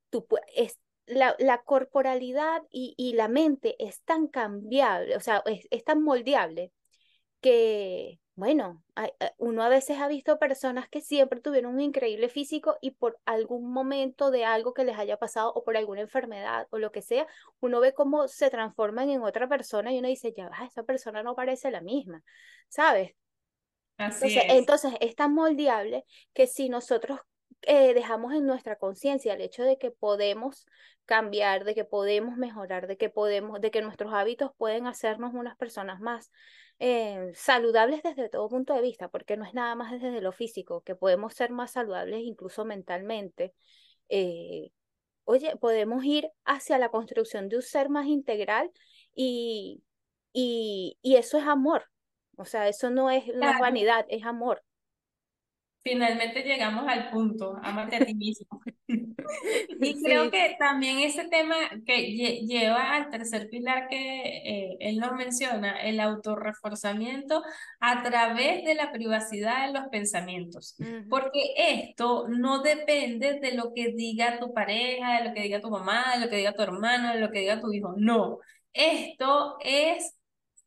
tú 0.09 0.25
puedes, 0.25 0.79
la, 1.07 1.35
la 1.39 1.63
corporalidad 1.63 2.61
y, 2.69 2.93
y, 2.97 3.13
la 3.13 3.27
mente 3.27 3.75
es 3.79 4.01
tan 4.03 4.27
cambiable, 4.27 5.15
o 5.15 5.19
sea, 5.19 5.43
es, 5.45 5.83
tan 5.83 6.03
moldeable 6.03 6.71
que, 7.41 8.19
bueno, 8.37 8.83
uno 9.39 9.63
a 9.63 9.67
veces 9.67 9.97
ha 9.97 10.07
visto 10.07 10.37
personas 10.37 10.87
que 10.87 11.01
siempre 11.01 11.41
tuvieron 11.41 11.73
un 11.73 11.81
increíble 11.81 12.29
físico 12.29 12.77
y 12.81 12.91
por 12.91 13.19
algún 13.25 13.71
momento 13.71 14.29
de 14.29 14.45
algo 14.45 14.75
que 14.75 14.83
les 14.85 14.95
haya 14.95 15.17
pasado 15.17 15.51
o 15.55 15.63
por 15.63 15.75
alguna 15.75 16.01
enfermedad 16.01 16.67
o 16.69 16.77
lo 16.77 16.91
que 16.91 17.01
sea, 17.01 17.25
uno 17.61 17.79
ve 17.79 17.95
cómo 17.95 18.27
se 18.27 18.51
transforman 18.51 19.09
en 19.09 19.23
otra 19.23 19.49
persona 19.49 19.91
y 19.91 19.97
uno 19.97 20.07
dice, 20.07 20.33
ya 20.37 20.49
va, 20.49 20.67
esa 20.67 20.83
persona 20.83 21.23
no 21.23 21.33
parece 21.33 21.71
la 21.71 21.81
misma, 21.81 22.23
¿sabes? 22.69 23.15
Así 23.97 24.27
entonces, 24.27 24.43
es. 24.45 24.53
entonces 24.53 24.93
es 25.01 25.15
tan 25.15 25.33
moldeable 25.33 26.05
que 26.33 26.45
si 26.45 26.69
nosotros 26.69 27.19
eh, 27.63 27.95
dejamos 27.95 28.35
en 28.35 28.45
nuestra 28.45 28.75
conciencia 28.75 29.33
el 29.33 29.41
hecho 29.41 29.63
de 29.63 29.79
que 29.79 29.89
podemos 29.89 30.67
cambiar, 31.05 31.63
de 31.63 31.73
que 31.73 31.85
podemos 31.85 32.37
mejorar, 32.37 32.85
de 32.85 32.97
que 32.97 33.09
podemos, 33.09 33.59
de 33.61 33.71
que 33.71 33.81
nuestros 33.81 34.13
hábitos 34.13 34.51
pueden 34.57 34.85
hacernos 34.85 35.33
unas 35.33 35.57
personas 35.57 35.99
más 35.99 36.31
eh, 36.79 37.31
saludables 37.35 38.03
desde 38.03 38.29
todo 38.29 38.49
punto 38.49 38.73
de 38.73 38.81
vista, 38.81 39.07
porque 39.09 39.37
no 39.37 39.45
es 39.45 39.53
nada 39.53 39.75
más 39.75 39.91
desde 39.91 40.21
lo 40.21 40.31
físico, 40.31 40.81
que 40.81 40.95
podemos 40.95 41.33
ser 41.33 41.51
más 41.51 41.71
saludables 41.71 42.21
incluso 42.23 42.65
mentalmente. 42.65 43.53
Eh, 44.09 44.71
oye, 45.25 45.55
podemos 45.57 46.03
ir 46.05 46.29
hacia 46.45 46.77
la 46.77 46.89
construcción 46.89 47.49
de 47.49 47.57
un 47.57 47.61
ser 47.61 47.89
más 47.89 48.07
integral 48.07 48.71
y, 49.15 49.83
y, 50.33 50.97
y 51.01 51.15
eso 51.17 51.37
es 51.37 51.45
amor. 51.45 51.85
O 52.37 52.45
sea, 52.45 52.67
eso 52.69 52.89
no 52.89 53.09
es, 53.11 53.25
no 53.35 53.49
es 53.49 53.59
vanidad, 53.59 54.05
es 54.09 54.25
amor. 54.25 54.63
Finalmente 55.83 56.43
llegamos 56.43 56.87
al 56.87 57.09
punto, 57.09 57.57
amate 57.63 57.95
a 57.95 58.05
ti 58.05 58.13
mismo. 58.13 58.61
Y 58.87 60.01
creo 60.03 60.31
que 60.31 60.55
también 60.57 60.99
ese 60.99 61.27
tema 61.27 61.55
que 61.85 62.11
lleva 62.45 62.95
al 62.95 63.09
tercer 63.09 63.49
pilar 63.49 63.87
que 63.89 63.97
eh, 63.97 64.77
él 64.79 64.97
nos 64.97 65.13
menciona, 65.13 65.81
el 65.81 65.99
autorreforzamiento 65.99 67.43
a 67.79 68.03
través 68.03 68.63
de 68.63 68.75
la 68.75 68.91
privacidad 68.91 69.67
de 69.67 69.73
los 69.73 69.87
pensamientos. 69.89 70.75
Porque 71.09 71.53
esto 71.57 72.27
no 72.29 72.61
depende 72.61 73.39
de 73.39 73.53
lo 73.53 73.73
que 73.73 73.93
diga 73.93 74.39
tu 74.39 74.53
pareja, 74.53 75.19
de 75.19 75.29
lo 75.29 75.33
que 75.33 75.41
diga 75.41 75.61
tu 75.61 75.69
mamá, 75.69 76.13
de 76.15 76.25
lo 76.25 76.29
que 76.29 76.37
diga 76.37 76.53
tu 76.53 76.61
hermano, 76.61 77.13
de 77.13 77.19
lo 77.19 77.31
que 77.31 77.39
diga 77.39 77.59
tu 77.59 77.71
hijo. 77.73 77.93
No, 77.97 78.39
esto 78.73 79.57
es 79.61 80.16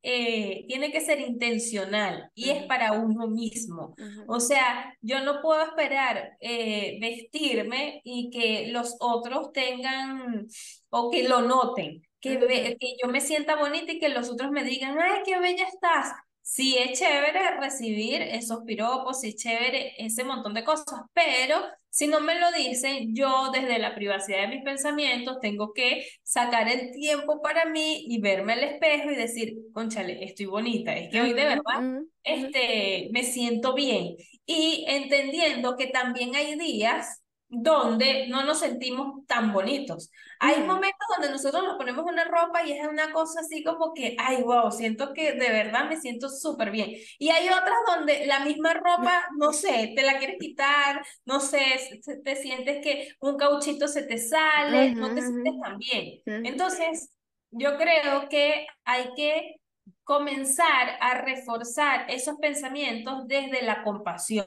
eh, 0.02 0.64
tiene 0.68 0.90
que 0.90 1.00
ser 1.00 1.20
intencional 1.20 2.30
y 2.34 2.50
es 2.50 2.64
para 2.64 2.92
uno 2.92 3.28
mismo. 3.28 3.94
O 4.26 4.40
sea, 4.40 4.94
yo 5.00 5.20
no 5.20 5.40
puedo 5.42 5.62
esperar 5.62 6.36
eh, 6.40 6.98
vestirme 7.00 8.00
y 8.04 8.30
que 8.30 8.68
los 8.68 8.96
otros 9.00 9.52
tengan 9.52 10.46
o 10.88 11.10
que 11.10 11.28
lo 11.28 11.42
noten, 11.42 12.02
que, 12.20 12.38
que 12.38 12.96
yo 13.02 13.08
me 13.10 13.20
sienta 13.20 13.56
bonita 13.56 13.92
y 13.92 13.98
que 13.98 14.08
los 14.08 14.30
otros 14.30 14.50
me 14.50 14.64
digan, 14.64 14.98
ay, 15.00 15.20
qué 15.24 15.38
bella 15.38 15.64
estás. 15.64 16.12
Sí, 16.42 16.76
es 16.78 16.98
chévere 16.98 17.60
recibir 17.60 18.22
esos 18.22 18.64
piropos, 18.64 19.20
sí 19.20 19.28
es 19.28 19.36
chévere 19.36 19.94
ese 19.98 20.24
montón 20.24 20.54
de 20.54 20.64
cosas, 20.64 21.02
pero 21.12 21.56
si 21.90 22.06
no 22.06 22.20
me 22.20 22.38
lo 22.38 22.50
dicen, 22.52 23.14
yo 23.14 23.50
desde 23.52 23.78
la 23.78 23.94
privacidad 23.94 24.42
de 24.42 24.56
mis 24.56 24.64
pensamientos 24.64 25.38
tengo 25.40 25.72
que 25.72 26.06
sacar 26.22 26.68
el 26.68 26.92
tiempo 26.92 27.42
para 27.42 27.66
mí 27.66 28.04
y 28.08 28.20
verme 28.20 28.52
al 28.54 28.64
espejo 28.64 29.10
y 29.10 29.16
decir, 29.16 29.54
conchale, 29.72 30.24
estoy 30.24 30.46
bonita, 30.46 30.96
es 30.96 31.10
que 31.10 31.20
hoy 31.20 31.32
de 31.32 31.44
verdad 31.44 32.00
este, 32.22 33.08
me 33.12 33.24
siento 33.24 33.74
bien. 33.74 34.16
Y 34.46 34.84
entendiendo 34.88 35.76
que 35.76 35.88
también 35.88 36.34
hay 36.36 36.56
días 36.58 37.22
donde 37.50 38.28
no 38.28 38.44
nos 38.44 38.60
sentimos 38.60 39.26
tan 39.26 39.52
bonitos. 39.52 40.10
Hay 40.38 40.62
momentos 40.62 41.06
donde 41.16 41.32
nosotros 41.32 41.64
nos 41.64 41.76
ponemos 41.76 42.04
una 42.04 42.24
ropa 42.24 42.64
y 42.64 42.72
es 42.72 42.86
una 42.86 43.12
cosa 43.12 43.40
así 43.40 43.64
como 43.64 43.92
que, 43.92 44.16
ay, 44.18 44.42
wow, 44.42 44.70
siento 44.70 45.12
que 45.12 45.32
de 45.32 45.50
verdad 45.50 45.88
me 45.88 46.00
siento 46.00 46.28
súper 46.28 46.70
bien. 46.70 46.92
Y 47.18 47.30
hay 47.30 47.48
otras 47.48 47.76
donde 47.88 48.24
la 48.26 48.40
misma 48.40 48.72
ropa, 48.74 49.26
no 49.36 49.52
sé, 49.52 49.92
te 49.96 50.02
la 50.02 50.18
quieres 50.18 50.36
quitar, 50.38 51.04
no 51.24 51.40
sé, 51.40 52.00
te 52.24 52.36
sientes 52.36 52.82
que 52.82 53.08
un 53.20 53.36
cauchito 53.36 53.88
se 53.88 54.04
te 54.04 54.18
sale, 54.18 54.94
no 54.94 55.12
te 55.12 55.20
sientes 55.22 55.54
tan 55.60 55.76
bien. 55.78 56.22
Entonces, 56.26 57.10
yo 57.50 57.76
creo 57.76 58.28
que 58.28 58.66
hay 58.84 59.10
que 59.16 59.59
comenzar 60.04 60.96
a 61.00 61.14
reforzar 61.22 62.06
esos 62.08 62.36
pensamientos 62.36 63.26
desde 63.26 63.62
la 63.62 63.82
compasión. 63.82 64.44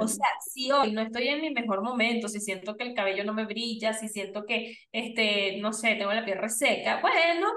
O 0.00 0.08
sea, 0.08 0.28
si 0.40 0.70
hoy 0.70 0.92
no 0.92 1.00
estoy 1.00 1.28
en 1.28 1.40
mi 1.40 1.50
mejor 1.50 1.82
momento, 1.82 2.28
si 2.28 2.40
siento 2.40 2.76
que 2.76 2.84
el 2.84 2.94
cabello 2.94 3.24
no 3.24 3.34
me 3.34 3.46
brilla, 3.46 3.92
si 3.92 4.08
siento 4.08 4.44
que, 4.44 4.76
este, 4.92 5.58
no 5.60 5.72
sé, 5.72 5.94
tengo 5.96 6.12
la 6.12 6.24
piel 6.24 6.38
reseca, 6.38 7.00
bueno, 7.00 7.48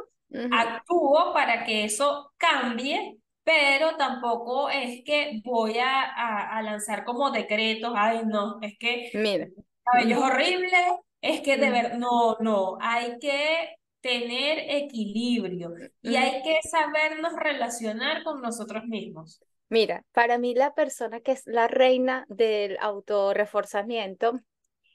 actúo 0.52 1.34
para 1.34 1.66
que 1.66 1.86
eso 1.86 2.32
cambie, 2.38 3.18
pero 3.44 3.98
tampoco 3.98 4.70
es 4.70 5.02
que 5.04 5.42
voy 5.44 5.78
a, 5.80 6.04
a, 6.04 6.62
lanzar 6.62 7.04
como 7.04 7.32
decretos, 7.32 7.92
ay, 7.96 8.22
no, 8.26 8.60
es 8.62 8.78
que 8.78 9.10
el 9.14 9.54
cabello 9.84 10.18
es 10.18 10.24
horrible, 10.24 10.78
es 11.22 11.42
que 11.42 11.58
de 11.58 11.70
verdad, 11.70 11.98
no, 11.98 12.38
no, 12.40 12.78
hay 12.80 13.18
que 13.20 13.81
tener 14.02 14.60
equilibrio 14.68 15.74
y 16.02 16.16
hay 16.16 16.42
que 16.42 16.60
sabernos 16.68 17.34
relacionar 17.36 18.24
con 18.24 18.42
nosotros 18.42 18.84
mismos. 18.86 19.42
Mira, 19.70 20.04
para 20.12 20.38
mí 20.38 20.54
la 20.54 20.74
persona 20.74 21.22
que 21.22 21.32
es 21.32 21.44
la 21.46 21.68
reina 21.68 22.26
del 22.28 22.78
autorreforzamiento 22.82 24.42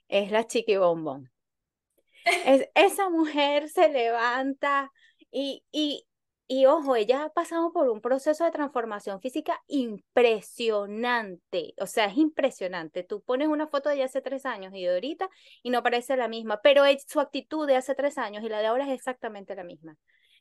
es 0.09 0.31
la 0.31 0.47
Chiqui 0.47 0.77
Bombón. 0.77 1.31
es, 2.45 2.69
esa 2.75 3.09
mujer 3.09 3.69
se 3.71 3.88
levanta 3.88 4.92
y, 5.31 5.64
y, 5.73 6.07
y 6.48 6.66
ojo, 6.66 6.94
ella 6.96 7.24
ha 7.24 7.28
pasado 7.30 7.72
por 7.72 7.88
un 7.88 8.00
proceso 8.00 8.44
de 8.44 8.52
transformación 8.52 9.20
física 9.20 9.61
impresionante. 9.66 11.74
O 11.80 11.87
sea, 11.87 12.06
es 12.06 12.16
impresionante. 12.16 13.02
Tú 13.02 13.20
pones 13.22 13.48
una 13.48 13.66
foto 13.66 13.88
de 13.88 13.96
ella 13.96 14.04
hace 14.04 14.22
tres 14.22 14.46
años 14.46 14.72
y 14.74 14.85
de 14.85 14.94
ahorita 14.94 15.28
y 15.62 15.70
no 15.70 15.82
parece 15.82 16.16
la 16.16 16.28
misma, 16.28 16.61
pero 16.62 16.85
su 17.09 17.18
actitud 17.20 17.66
de 17.66 17.76
hace 17.76 17.94
tres 17.96 18.16
años 18.18 18.44
y 18.44 18.48
la 18.48 18.61
de 18.61 18.66
ahora 18.66 18.87
es 18.87 18.92
exactamente 18.92 19.56
la 19.56 19.64
misma. 19.64 19.96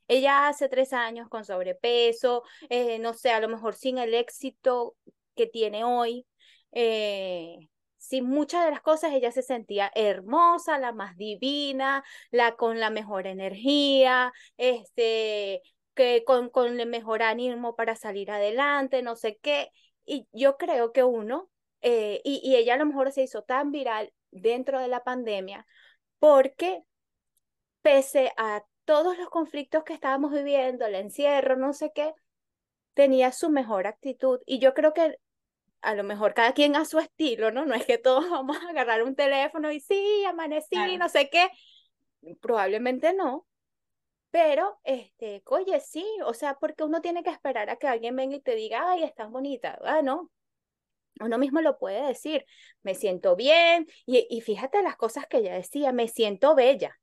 Ella 0.07 0.47
hace 0.47 0.69
tres 0.69 0.93
años 0.93 1.29
con 1.29 1.45
sobrepeso, 1.45 2.43
eh, 2.69 2.99
no 2.99 3.13
sé, 3.13 3.31
a 3.31 3.39
lo 3.39 3.49
mejor 3.49 3.75
sin 3.75 3.97
el 3.97 4.13
éxito 4.13 4.95
que 5.35 5.47
tiene 5.47 5.83
hoy, 5.83 6.27
eh, 6.71 7.57
sin 7.97 8.25
muchas 8.25 8.65
de 8.65 8.71
las 8.71 8.81
cosas, 8.81 9.13
ella 9.13 9.31
se 9.31 9.41
sentía 9.41 9.91
hermosa, 9.95 10.77
la 10.77 10.91
más 10.91 11.17
divina, 11.17 12.03
la 12.31 12.55
con 12.55 12.79
la 12.79 12.89
mejor 12.91 13.25
energía, 13.27 14.31
este, 14.57 15.61
que 15.95 16.23
con, 16.25 16.49
con 16.49 16.79
el 16.79 16.87
mejor 16.87 17.23
ánimo 17.23 17.75
para 17.75 17.95
salir 17.95 18.31
adelante, 18.31 19.01
no 19.01 19.15
sé 19.15 19.37
qué. 19.41 19.71
Y 20.05 20.27
yo 20.31 20.57
creo 20.57 20.91
que 20.91 21.03
uno, 21.03 21.49
eh, 21.81 22.21
y, 22.23 22.41
y 22.43 22.55
ella 22.55 22.75
a 22.75 22.77
lo 22.77 22.85
mejor 22.85 23.11
se 23.11 23.23
hizo 23.23 23.43
tan 23.43 23.71
viral 23.71 24.13
dentro 24.31 24.79
de 24.79 24.87
la 24.87 25.03
pandemia, 25.03 25.65
porque 26.19 26.83
pese 27.81 28.31
a 28.37 28.63
todos 28.85 29.17
los 29.17 29.29
conflictos 29.29 29.83
que 29.83 29.93
estábamos 29.93 30.31
viviendo, 30.31 30.85
el 30.85 30.95
encierro, 30.95 31.55
no 31.55 31.73
sé 31.73 31.91
qué, 31.93 32.13
tenía 32.93 33.31
su 33.31 33.49
mejor 33.49 33.87
actitud. 33.87 34.39
Y 34.45 34.59
yo 34.59 34.73
creo 34.73 34.93
que 34.93 35.17
a 35.81 35.93
lo 35.93 36.03
mejor 36.03 36.33
cada 36.33 36.53
quien 36.53 36.75
a 36.75 36.85
su 36.85 36.99
estilo, 36.99 37.51
¿no? 37.51 37.65
No 37.65 37.75
es 37.75 37.85
que 37.85 37.97
todos 37.97 38.27
vamos 38.29 38.57
a 38.57 38.69
agarrar 38.69 39.03
un 39.03 39.15
teléfono 39.15 39.71
y 39.71 39.79
sí, 39.79 40.23
amanecí, 40.25 40.97
no 40.97 41.09
sé 41.09 41.29
qué. 41.29 41.49
Probablemente 42.41 43.13
no, 43.13 43.45
pero, 44.35 44.77
este, 44.83 45.41
oye, 45.45 45.79
sí, 45.79 46.05
o 46.25 46.33
sea, 46.33 46.55
porque 46.55 46.83
uno 46.83 46.99
tiene 46.99 47.23
que 47.23 47.29
esperar 47.29 47.69
a 47.69 47.77
que 47.77 47.87
alguien 47.87 48.17
venga 48.17 48.35
y 48.35 48.41
te 48.41 48.53
diga, 48.53 48.91
ay, 48.91 49.03
estás 49.03 49.31
bonita. 49.31 49.79
Ah, 49.81 50.01
no. 50.01 50.29
Uno 51.21 51.37
mismo 51.37 51.61
lo 51.61 51.77
puede 51.77 52.05
decir, 52.05 52.45
me 52.83 52.95
siento 52.95 53.37
bien, 53.37 53.87
y, 54.05 54.27
y 54.29 54.41
fíjate 54.41 54.83
las 54.83 54.97
cosas 54.97 55.25
que 55.27 55.37
ella 55.37 55.53
decía, 55.53 55.93
me 55.93 56.09
siento 56.09 56.53
bella. 56.53 56.99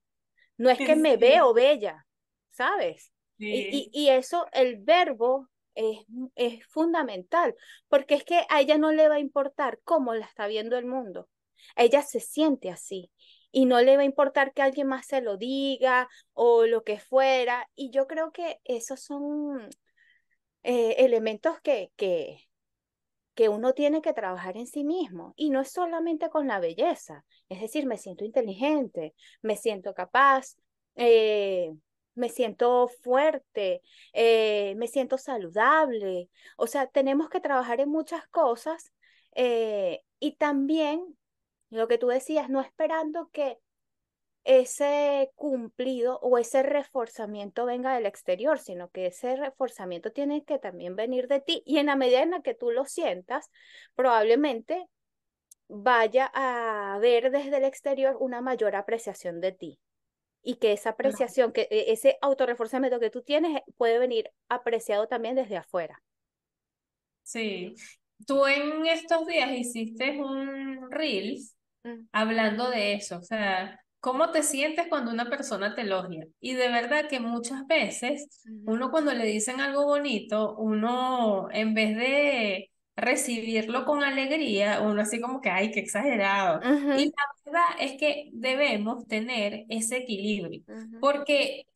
No 0.58 0.68
es 0.68 0.76
que 0.76 0.94
me 0.94 1.16
veo 1.16 1.54
bella, 1.54 2.06
¿sabes? 2.50 3.14
Y, 3.38 3.88
y, 3.94 4.10
eso, 4.10 4.46
el 4.52 4.76
verbo 4.82 5.48
es, 5.74 6.04
es 6.34 6.66
fundamental, 6.66 7.56
porque 7.88 8.16
es 8.16 8.24
que 8.24 8.44
a 8.50 8.60
ella 8.60 8.76
no 8.76 8.92
le 8.92 9.08
va 9.08 9.14
a 9.14 9.20
importar 9.20 9.80
cómo 9.84 10.12
la 10.12 10.26
está 10.26 10.48
viendo 10.48 10.76
el 10.76 10.84
mundo. 10.84 11.30
Ella 11.76 12.02
se 12.02 12.20
siente 12.20 12.68
así 12.68 13.10
y 13.52 13.66
no 13.66 13.80
le 13.80 13.96
va 13.96 14.02
a 14.02 14.06
importar 14.06 14.52
que 14.54 14.62
alguien 14.62 14.88
más 14.88 15.06
se 15.06 15.20
lo 15.20 15.36
diga 15.36 16.08
o 16.32 16.66
lo 16.66 16.82
que 16.82 16.98
fuera. 16.98 17.68
Y 17.76 17.90
yo 17.90 18.06
creo 18.08 18.32
que 18.32 18.60
esos 18.64 19.00
son 19.00 19.68
eh, 20.62 20.96
elementos 20.98 21.60
que, 21.60 21.92
que, 21.96 22.48
que 23.34 23.48
uno 23.48 23.74
tiene 23.74 24.02
que 24.02 24.14
trabajar 24.14 24.56
en 24.56 24.66
sí 24.66 24.84
mismo. 24.84 25.34
Y 25.36 25.50
no 25.50 25.60
es 25.60 25.70
solamente 25.70 26.30
con 26.30 26.48
la 26.48 26.60
belleza, 26.60 27.24
es 27.48 27.60
decir, 27.60 27.86
me 27.86 27.98
siento 27.98 28.24
inteligente, 28.24 29.14
me 29.42 29.56
siento 29.56 29.94
capaz. 29.94 30.56
Eh, 30.96 31.72
me 32.14 32.28
siento 32.28 32.88
fuerte, 33.02 33.80
eh, 34.12 34.74
me 34.76 34.86
siento 34.86 35.16
saludable. 35.16 36.28
O 36.58 36.66
sea, 36.66 36.86
tenemos 36.86 37.30
que 37.30 37.40
trabajar 37.40 37.80
en 37.80 37.88
muchas 37.88 38.28
cosas 38.28 38.92
y 39.34 40.36
también 40.36 41.16
lo 41.72 41.88
que 41.88 41.98
tú 41.98 42.08
decías, 42.08 42.50
no 42.50 42.60
esperando 42.60 43.30
que 43.32 43.58
ese 44.44 45.30
cumplido 45.36 46.18
o 46.20 46.36
ese 46.36 46.62
reforzamiento 46.62 47.64
venga 47.64 47.94
del 47.94 48.06
exterior, 48.06 48.58
sino 48.58 48.90
que 48.90 49.06
ese 49.06 49.36
reforzamiento 49.36 50.10
tiene 50.12 50.44
que 50.44 50.58
también 50.58 50.96
venir 50.96 51.28
de 51.28 51.40
ti. 51.40 51.62
Y 51.64 51.78
en 51.78 51.86
la 51.86 51.96
medida 51.96 52.22
en 52.22 52.32
la 52.32 52.42
que 52.42 52.54
tú 52.54 52.70
lo 52.70 52.84
sientas, 52.84 53.50
probablemente 53.94 54.86
vaya 55.68 56.30
a 56.34 56.98
ver 57.00 57.30
desde 57.30 57.56
el 57.56 57.64
exterior 57.64 58.16
una 58.20 58.40
mayor 58.40 58.76
apreciación 58.76 59.40
de 59.40 59.52
ti. 59.52 59.78
Y 60.42 60.56
que 60.56 60.72
esa 60.72 60.90
apreciación, 60.90 61.52
que 61.52 61.68
e, 61.70 61.92
ese 61.92 62.18
autorreforzamiento 62.20 62.98
que 62.98 63.10
tú 63.10 63.22
tienes 63.22 63.62
puede 63.76 63.98
venir 63.98 64.30
apreciado 64.48 65.06
también 65.06 65.36
desde 65.36 65.56
afuera. 65.56 66.02
Sí, 67.22 67.76
tú 68.26 68.44
en 68.46 68.86
estos 68.86 69.24
días 69.26 69.52
hiciste 69.52 70.20
un 70.20 70.90
Reels 70.90 71.56
mm, 71.84 72.06
hablando 72.12 72.70
de 72.70 72.94
eso, 72.94 73.18
o 73.18 73.22
sea, 73.22 73.80
¿cómo 74.00 74.30
te 74.30 74.42
sientes 74.42 74.86
cuando 74.88 75.10
una 75.10 75.28
persona 75.30 75.74
te 75.74 75.82
elogia? 75.82 76.26
Y 76.40 76.54
de 76.54 76.68
verdad 76.68 77.08
que 77.08 77.20
muchas 77.20 77.66
veces 77.66 78.42
uno 78.64 78.90
cuando 78.90 79.12
le 79.12 79.24
dicen 79.26 79.60
algo 79.60 79.84
bonito, 79.84 80.56
uno 80.56 81.48
en 81.52 81.74
vez 81.74 81.96
de 81.96 82.70
recibirlo 82.96 83.84
con 83.84 84.02
alegría, 84.04 84.80
uno 84.82 85.02
así 85.02 85.20
como 85.20 85.40
que, 85.40 85.50
ay, 85.50 85.70
qué 85.70 85.80
exagerado. 85.80 86.60
Y 86.92 87.06
la 87.06 87.12
verdad 87.44 87.64
es 87.80 87.98
que 87.98 88.30
debemos 88.32 89.06
tener 89.06 89.64
ese 89.68 89.98
equilibrio, 89.98 90.62
porque 90.98 91.66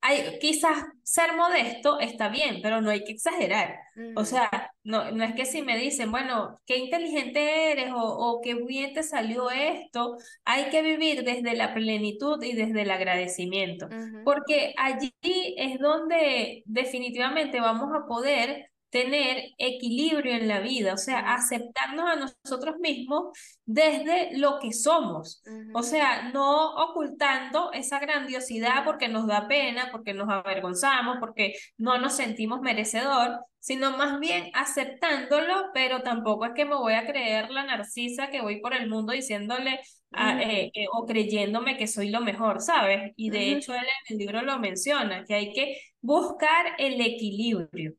hay, 0.00 0.38
quizás 0.40 0.84
ser 1.02 1.34
modesto 1.36 2.00
está 2.00 2.28
bien, 2.28 2.60
pero 2.62 2.80
no 2.80 2.90
hay 2.90 3.04
que 3.04 3.12
exagerar. 3.12 3.78
O 4.14 4.24
sea, 4.24 4.72
no, 4.82 5.10
no 5.12 5.24
es 5.24 5.34
que 5.34 5.44
si 5.44 5.62
me 5.62 5.76
dicen, 5.78 6.10
bueno, 6.10 6.58
qué 6.66 6.78
inteligente 6.78 7.72
eres 7.72 7.92
o, 7.92 7.98
o 7.98 8.40
qué 8.40 8.54
bien 8.54 8.94
te 8.94 9.02
salió 9.02 9.50
esto, 9.50 10.16
hay 10.44 10.70
que 10.70 10.82
vivir 10.82 11.24
desde 11.24 11.54
la 11.54 11.74
plenitud 11.74 12.42
y 12.42 12.54
desde 12.54 12.82
el 12.82 12.90
agradecimiento, 12.90 13.88
porque 14.22 14.74
allí 14.76 15.12
es 15.56 15.78
donde 15.78 16.62
definitivamente 16.66 17.60
vamos 17.60 17.90
a 17.94 18.06
poder 18.06 18.70
tener 18.90 19.42
equilibrio 19.58 20.34
en 20.34 20.48
la 20.48 20.60
vida, 20.60 20.94
o 20.94 20.96
sea, 20.98 21.34
aceptarnos 21.34 22.06
a 22.10 22.16
nosotros 22.16 22.76
mismos 22.80 23.36
desde 23.64 24.36
lo 24.38 24.58
que 24.60 24.72
somos. 24.72 25.42
O 25.72 25.82
ujú, 25.84 25.84
sea, 25.84 26.30
no 26.32 26.74
ocultando 26.74 27.70
esa 27.72 28.00
grandiosidad 28.00 28.84
porque 28.84 29.06
nos 29.08 29.26
da 29.28 29.46
pena, 29.46 29.88
porque 29.92 30.12
nos 30.14 30.28
avergonzamos, 30.28 31.18
porque 31.20 31.54
no 31.78 31.96
nos 31.98 32.14
sentimos 32.16 32.60
merecedor, 32.60 33.38
sino 33.60 33.96
más 33.96 34.18
bien 34.18 34.50
aceptándolo, 34.54 35.66
pero 35.72 36.02
tampoco 36.02 36.44
es 36.46 36.52
que 36.56 36.64
me 36.64 36.74
voy 36.74 36.94
a 36.94 37.06
creer 37.06 37.50
la 37.50 37.64
narcisa 37.64 38.30
que 38.30 38.40
voy 38.42 38.60
por 38.60 38.74
el 38.74 38.88
mundo 38.88 39.12
diciéndole 39.12 39.80
a- 40.12 40.42
ujú, 40.42 40.42
eh, 40.42 40.70
eh, 40.74 40.86
o 40.92 41.06
creyéndome 41.06 41.76
que 41.76 41.86
soy 41.86 42.10
lo 42.10 42.20
mejor, 42.20 42.60
¿sabes? 42.60 43.12
Y 43.16 43.30
de 43.30 43.50
ujú, 43.50 43.52
hecho 43.52 43.72
él 43.74 43.80
en 44.08 44.14
el 44.14 44.18
libro 44.18 44.42
lo 44.42 44.58
menciona, 44.58 45.24
que 45.24 45.34
hay 45.34 45.52
que 45.52 45.80
buscar 46.00 46.74
el 46.78 47.00
equilibrio. 47.00 47.94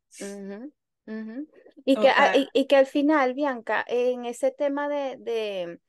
Y 1.86 1.98
que, 2.00 2.10
a- 2.10 2.32
Total. 2.34 2.36
y, 2.36 2.50
y 2.54 2.68
que 2.68 2.76
al 2.78 2.86
final, 2.86 3.34
Bianca, 3.34 3.84
en 3.88 4.26
ese 4.26 4.52
tema 4.52 4.88
de, 4.90 5.18
de 5.18 5.80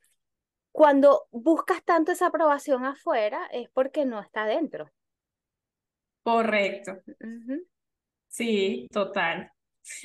cuando 0.72 1.28
buscas 1.32 1.84
tanto 1.84 2.12
esa 2.12 2.28
aprobación 2.28 2.84
afuera, 2.84 3.48
es 3.52 3.70
porque 3.70 4.04
no 4.06 4.20
está 4.20 4.46
dentro. 4.46 4.90
Correcto. 6.24 7.02
Sí, 8.28 8.88
total. 8.92 9.50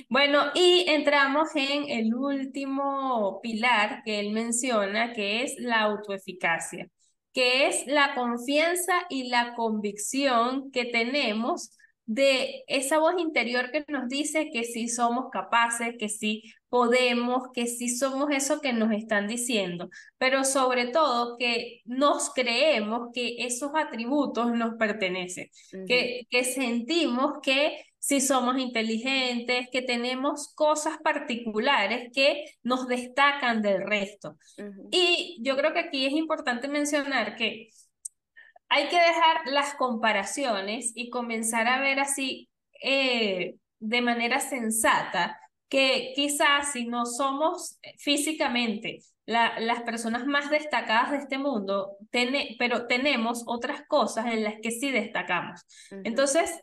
Bueno, 0.09 0.51
y 0.55 0.85
entramos 0.89 1.49
en 1.55 1.89
el 1.89 2.15
último 2.15 3.39
pilar 3.41 4.03
que 4.05 4.19
él 4.21 4.31
menciona, 4.33 5.13
que 5.13 5.43
es 5.43 5.55
la 5.59 5.81
autoeficacia, 5.81 6.89
que 7.33 7.67
es 7.67 7.87
la 7.87 8.15
confianza 8.15 8.93
y 9.09 9.29
la 9.29 9.55
convicción 9.55 10.71
que 10.71 10.85
tenemos 10.85 11.76
de 12.07 12.63
esa 12.67 12.99
voz 12.99 13.15
interior 13.19 13.69
que 13.69 13.85
nos 13.89 14.07
dice 14.07 14.49
que 14.51 14.63
sí 14.63 14.87
somos 14.87 15.25
capaces, 15.29 15.95
que 15.99 16.07
sí 16.07 16.41
podemos, 16.69 17.49
que 17.53 17.67
sí 17.67 17.89
somos 17.89 18.31
eso 18.31 18.61
que 18.61 18.73
nos 18.73 18.91
están 18.91 19.27
diciendo, 19.27 19.89
pero 20.17 20.43
sobre 20.45 20.87
todo 20.87 21.37
que 21.37 21.81
nos 21.85 22.31
creemos 22.33 23.09
que 23.13 23.35
esos 23.39 23.71
atributos 23.75 24.53
nos 24.53 24.75
pertenecen, 24.75 25.49
que, 25.85 26.25
que 26.29 26.43
sentimos 26.45 27.39
que 27.43 27.83
si 27.99 28.21
somos 28.21 28.57
inteligentes, 28.57 29.67
que 29.69 29.81
tenemos 29.81 30.53
cosas 30.55 30.97
particulares 31.03 32.09
que 32.13 32.45
nos 32.63 32.87
destacan 32.87 33.61
del 33.61 33.81
resto. 33.81 34.37
Y 34.91 35.39
yo 35.41 35.57
creo 35.57 35.73
que 35.73 35.79
aquí 35.79 36.05
es 36.05 36.13
importante 36.13 36.69
mencionar 36.69 37.35
que 37.35 37.67
hay 38.69 38.89
que 38.89 38.97
dejar 38.97 39.47
las 39.47 39.75
comparaciones 39.75 40.91
y 40.95 41.09
comenzar 41.09 41.67
a 41.67 41.79
ver 41.79 41.99
así 41.99 42.49
eh, 42.81 43.55
de 43.79 44.01
manera 44.01 44.39
sensata 44.39 45.39
que 45.69 46.13
quizás 46.15 46.71
si 46.71 46.85
no 46.85 47.05
somos 47.05 47.79
físicamente 47.97 48.99
la- 49.25 49.59
las 49.59 49.81
personas 49.81 50.25
más 50.25 50.49
destacadas 50.49 51.11
de 51.11 51.17
este 51.17 51.37
mundo, 51.37 51.97
pero 52.57 52.87
tenemos 52.87 53.43
otras 53.45 53.81
cosas 53.87 54.27
en 54.27 54.43
las 54.43 54.55
que 54.61 54.71
sí 54.71 54.91
destacamos. 54.91 55.61
Entonces, 56.03 56.59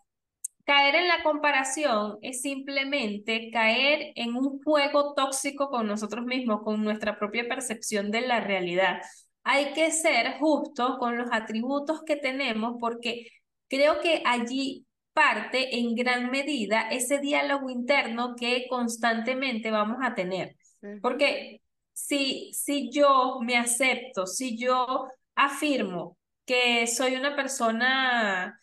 Caer 0.67 0.95
en 0.95 1.09
la 1.09 1.23
comparación 1.23 2.19
es 2.23 2.41
simplemente 2.41 3.51
caer 3.53 4.13
en 4.17 4.35
un 4.35 4.63
juego 4.63 5.13
tóxico 5.15 5.69
con 5.69 5.87
nosotros 5.87 6.25
mismos, 6.25 6.63
con 6.63 6.83
nuestra 6.83 7.19
propia 7.19 7.47
percepción 7.47 8.11
de 8.11 8.23
la 8.23 8.41
realidad. 8.41 9.03
Hay 9.45 9.73
que 9.75 9.91
ser 9.91 10.39
justos 10.39 10.99
con 10.99 11.17
los 11.19 11.29
atributos 11.33 12.03
que 12.03 12.17
tenemos 12.17 12.77
porque 12.81 13.29
creo 13.69 14.01
que 14.01 14.23
allí 14.25 14.87
parte 15.13 15.79
en 15.79 15.95
gran 15.95 16.31
medida 16.31 16.89
ese 16.91 17.19
diálogo 17.21 17.71
interno 17.71 18.35
que 18.37 18.67
constantemente 18.69 19.71
vamos 19.71 19.99
a 20.03 20.15
tener. 20.15 20.57
Porque 21.01 21.63
si, 21.93 22.53
si 22.53 22.91
yo 22.91 23.39
me 23.41 23.57
acepto, 23.57 24.27
si 24.27 24.59
yo 24.59 25.07
afirmo 25.35 26.19
que 26.45 26.87
soy 26.87 27.17
una 27.17 27.37
persona 27.37 28.61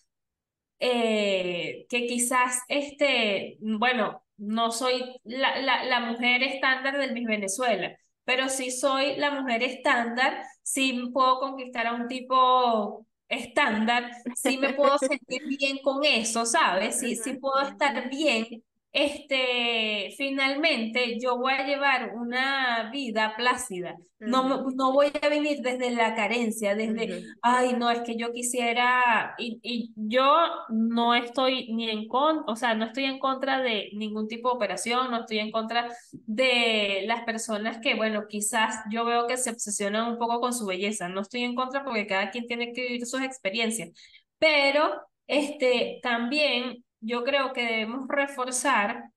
eh, 0.80 1.86
que 1.90 2.08
quizás, 2.08 2.60
este, 2.68 3.58
bueno, 3.62 4.24
no 4.38 4.72
soy 4.72 5.20
la, 5.24 5.62
la, 5.62 5.84
la 5.86 6.00
mujer 6.02 6.44
estándar 6.44 6.98
del 6.98 7.14
Miss 7.14 7.28
Venezuela, 7.28 7.96
pero 8.24 8.50
sí 8.50 8.72
soy 8.72 9.16
la 9.18 9.32
mujer 9.32 9.64
estándar, 9.64 10.44
sí 10.64 11.10
puedo 11.14 11.40
conquistar 11.40 11.88
a 11.88 11.94
un 11.96 12.08
tipo 12.08 13.06
estándar, 13.28 14.12
sí 14.34 14.58
me 14.58 14.74
puedo 14.74 14.98
sentir 14.98 15.42
bien 15.48 15.80
con 15.84 16.04
eso, 16.04 16.46
¿sabes? 16.46 17.00
Sí, 17.00 17.16
sí 17.16 17.34
puedo 17.36 17.60
estar 17.62 18.10
bien. 18.10 18.64
Este, 18.94 20.14
finalmente 20.18 21.18
yo 21.20 21.38
voy 21.38 21.54
a 21.54 21.66
llevar 21.66 22.12
una 22.16 22.90
vida 22.92 23.36
plácida. 23.38 23.96
No, 24.24 24.66
no 24.76 24.92
voy 24.94 25.08
a 25.22 25.30
vivir 25.30 25.62
desde 25.62 25.92
la 25.92 26.14
carencia, 26.14 26.76
desde 26.76 27.08
ujú, 27.08 27.34
Ay, 27.42 27.74
no, 27.74 27.90
es 27.90 28.02
que 28.02 28.16
yo 28.18 28.32
quisiera, 28.34 29.34
y, 29.40 29.60
y 29.64 29.94
yo 29.96 30.24
no 30.70 31.16
estoy 31.16 31.74
ni 31.74 31.90
en 31.90 32.08
contra, 32.08 32.52
o 32.52 32.56
sea, 32.56 32.76
no 32.76 32.86
estoy 32.86 33.06
en 33.06 33.18
contra 33.20 33.62
de 33.62 33.90
ningún 33.94 34.28
tipo 34.28 34.50
de 34.50 34.56
operación, 34.56 35.10
no 35.10 35.22
estoy 35.22 35.40
en 35.40 35.52
contra 35.52 35.88
de 36.12 37.04
las 37.08 37.24
personas 37.24 37.80
que, 37.82 37.96
bueno, 37.96 38.28
quizás 38.28 38.76
yo 38.92 39.06
veo 39.06 39.26
que 39.26 39.38
se 39.38 39.50
obsesionan 39.52 40.12
un 40.12 40.18
poco 40.20 40.40
con 40.40 40.54
su 40.54 40.66
belleza, 40.66 41.08
no 41.10 41.22
estoy 41.22 41.44
en 41.44 41.56
contra 41.56 41.84
porque 41.84 42.08
cada 42.08 42.30
quien 42.30 42.46
tiene 42.46 42.74
que 42.74 42.82
vivir 42.84 43.06
sus 43.08 43.22
experiencias, 43.22 43.90
pero 44.38 45.02
este, 45.28 46.00
también 46.04 46.84
yo 47.02 47.24
creo 47.24 47.54
que 47.54 47.64
debemos 47.66 48.08
reforzar 48.08 49.12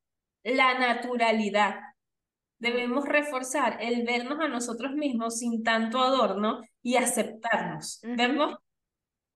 la 0.44 0.79
naturalidad. 0.79 1.77
Debemos 2.59 3.07
reforzar 3.07 3.79
el 3.83 4.05
vernos 4.05 4.40
a 4.40 4.49
nosotros 4.49 4.92
mismos 4.94 5.38
sin 5.38 5.62
tanto 5.64 6.01
adorno 6.01 6.62
y 6.83 6.97
aceptarnos, 6.97 8.01
ujú, 8.05 8.14
vernos 8.16 8.57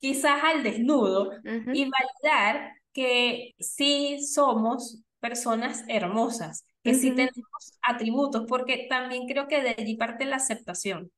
quizás 0.00 0.42
al 0.44 0.62
desnudo 0.62 1.32
y 1.70 1.90
validar 1.90 2.72
que 2.92 3.54
sí 3.58 4.20
somos 4.26 5.02
personas 5.20 5.84
hermosas, 5.88 6.64
que 6.82 6.94
sí 6.94 7.14
tenemos 7.14 7.78
atributos, 7.82 8.46
porque 8.48 8.86
también 8.88 9.26
creo 9.26 9.48
que 9.48 9.62
de 9.62 9.70
allí 9.78 9.96
parte 9.96 10.24
la 10.26 10.36
aceptación. 10.36 11.10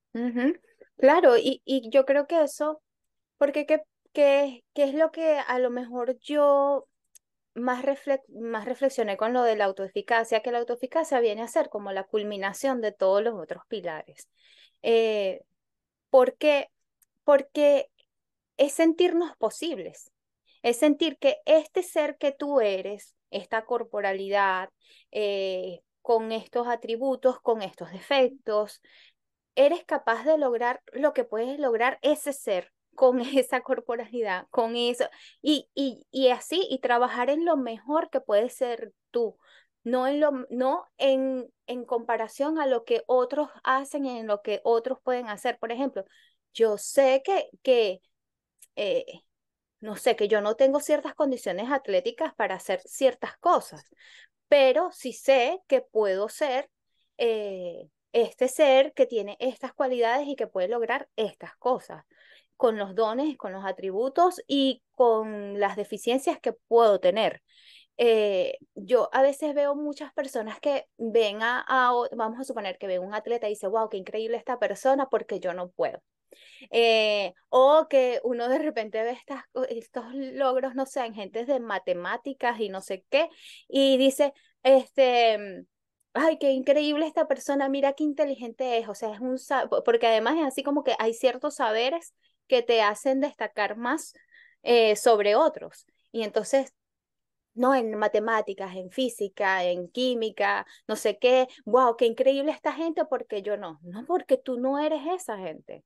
Claro, 0.97 1.37
y, 1.39 1.63
y 1.65 1.91
yo 1.91 2.05
creo 2.05 2.27
que 2.27 2.43
eso, 2.43 2.83
porque 3.39 3.67
qué, 3.67 3.83
qué, 4.13 4.65
qué 4.75 4.85
es 4.85 4.95
lo 4.95 5.13
que 5.13 5.39
a 5.39 5.59
lo 5.61 5.71
mejor 5.71 6.19
yo 6.21 6.87
más, 7.55 7.85
más 8.29 8.65
reflexioné 8.65 9.17
con 9.17 9.33
lo 9.33 9.43
de 9.43 9.57
la 9.57 9.65
autoeficacia, 9.67 10.41
que 10.41 10.53
la 10.53 10.59
autoeficacia 10.59 11.21
viene 11.21 11.43
a 11.43 11.49
ser 11.49 11.69
como 11.69 11.93
la 11.93 12.05
culminación 12.05 12.81
de 12.81 12.93
todos 12.93 13.23
los 13.23 13.35
otros 13.35 13.63
pilares. 13.69 14.29
Eh, 14.83 15.43
¿por 16.11 16.37
qué? 16.37 16.71
Porque 17.25 17.91
es 18.57 18.73
sentirnos 18.73 19.37
posibles, 19.37 20.13
es 20.63 20.77
sentir 20.79 21.19
que 21.19 21.39
este 21.47 21.83
ser 21.83 22.17
que 22.19 22.33
tú 22.33 22.61
eres, 22.61 23.15
esta 23.31 23.65
corporalidad, 23.65 24.71
eh, 25.11 25.81
con 26.03 26.33
estos 26.33 26.67
atributos, 26.67 27.41
con 27.41 27.63
estos 27.63 27.93
defectos, 27.93 28.81
eres 29.55 29.85
capaz 29.85 30.25
de 30.25 30.39
lograr 30.39 30.83
lo 30.93 31.13
que 31.13 31.25
puedes 31.25 31.59
lograr 31.59 31.99
ese 32.03 32.33
ser 32.33 32.73
con 32.95 33.21
esa 33.21 33.61
corporalidad, 33.63 34.47
con 34.51 34.77
eso, 34.77 35.05
y, 35.43 35.69
y, 35.75 36.07
y 36.11 36.29
así, 36.31 36.67
y 36.71 36.81
trabajar 36.81 37.31
en 37.31 37.45
lo 37.45 37.57
mejor 37.57 38.11
que 38.11 38.21
puedes 38.21 38.55
ser 38.55 38.93
tú, 39.11 39.37
no 39.85 40.07
en, 40.07 40.21
lo, 40.21 40.33
no 40.51 40.85
en, 40.99 41.49
en 41.67 41.85
comparación 41.85 42.59
a 42.59 42.67
lo 42.67 42.85
que 42.85 43.03
otros 43.07 43.49
hacen, 43.65 44.07
en 44.07 44.27
lo 44.27 44.43
que 44.43 44.61
otros 44.65 44.99
pueden 45.03 45.29
hacer. 45.29 45.59
Por 45.59 45.73
ejemplo, 45.73 46.05
yo 46.53 46.77
sé 46.79 47.23
que, 47.25 47.49
que 47.63 48.01
eh, 48.77 49.05
no 49.81 49.97
sé, 49.97 50.17
que 50.17 50.29
yo 50.29 50.41
no 50.41 50.57
tengo 50.57 50.81
ciertas 50.81 51.15
condiciones 51.15 51.71
atléticas 51.71 52.35
para 52.35 52.57
hacer 52.57 52.81
ciertas 52.87 53.37
cosas, 53.39 53.85
pero 54.49 54.91
sí 54.93 55.13
sé 55.13 55.61
que 55.69 55.83
puedo 55.83 56.29
ser. 56.29 56.71
eh, 57.19 57.89
este 58.13 58.49
ser 58.49 58.93
que 58.95 59.07
tiene 59.07 59.37
estas 59.41 59.73
cualidades 59.75 60.29
y 60.29 60.37
que 60.37 60.47
puede 60.49 60.69
lograr 60.69 61.09
estas 61.17 61.57
cosas 61.59 62.05
con 62.61 62.77
los 62.77 62.95
dones, 62.95 63.39
con 63.39 63.53
los 63.55 63.65
atributos 63.65 64.43
y 64.47 64.83
con 64.93 65.59
las 65.59 65.77
deficiencias 65.77 66.39
que 66.39 66.53
puedo 66.53 67.01
tener. 67.01 67.43
Eh, 67.97 68.59
yo 68.75 69.09
a 69.15 69.23
veces 69.23 69.55
veo 69.55 69.75
muchas 69.75 70.13
personas 70.13 70.61
que 70.61 70.85
ven 70.99 71.39
a, 71.41 71.65
vamos 72.15 72.39
a 72.39 72.45
suponer 72.45 72.77
que 72.77 72.87
ven 72.87 73.03
un 73.03 73.15
atleta 73.15 73.47
y 73.47 73.53
dice, 73.53 73.67
wow, 73.67 73.89
qué 73.89 73.97
increíble 73.97 74.37
esta 74.37 74.59
persona 74.59 75.09
porque 75.09 75.41
yo 75.41 75.55
no 75.55 75.71
puedo. 75.71 76.03
Eh, 76.71 77.33
o 77.49 77.87
que 77.89 78.21
uno 78.25 78.47
de 78.51 78.59
repente 78.59 79.03
ve 79.05 79.13
estas, 79.13 79.45
estos 79.71 80.05
logros, 80.15 80.75
no 80.75 80.85
sé, 80.85 81.07
en 81.07 81.15
gentes 81.15 81.47
de 81.47 81.61
matemáticas 81.61 82.61
y 82.61 82.69
no 82.69 82.83
sé 82.83 83.07
qué, 83.09 83.31
y 83.69 83.97
dice, 83.97 84.35
este, 84.63 85.65
ay, 86.13 86.37
qué 86.39 86.51
increíble 86.51 87.07
esta 87.07 87.27
persona, 87.27 87.71
mira 87.71 87.95
qué 87.95 88.05
inteligente 88.05 88.77
es, 88.77 88.87
o 88.87 88.95
sea, 88.95 89.15
es 89.15 89.21
un, 89.21 89.39
porque 89.83 90.09
además 90.09 90.37
es 90.37 90.45
así 90.45 90.63
como 90.63 90.85
que 90.85 90.95
hay 90.99 91.15
ciertos 91.15 91.55
saberes 91.55 92.15
que 92.51 92.63
te 92.63 92.83
hacen 92.83 93.21
destacar 93.21 93.77
más 93.77 94.13
eh, 94.63 94.97
sobre 94.97 95.37
otros. 95.37 95.87
Y 96.11 96.25
entonces, 96.25 96.75
no 97.55 97.77
en 97.77 97.95
matemáticas, 97.95 98.75
en 98.75 98.91
física, 98.91 99.63
en 99.65 99.89
química, 99.89 100.67
no 100.89 100.97
sé 100.97 101.19
qué, 101.19 101.47
wow, 101.65 101.97
qué 101.97 102.07
increíble 102.07 102.51
esta 102.51 102.73
gente 102.73 103.05
porque 103.05 103.43
yo 103.43 103.57
no, 103.57 103.79
no 103.83 104.05
porque 104.05 104.37
tú 104.37 104.59
no 104.59 104.81
eres 104.81 105.03
esa 105.07 105.39
gente. 105.39 105.85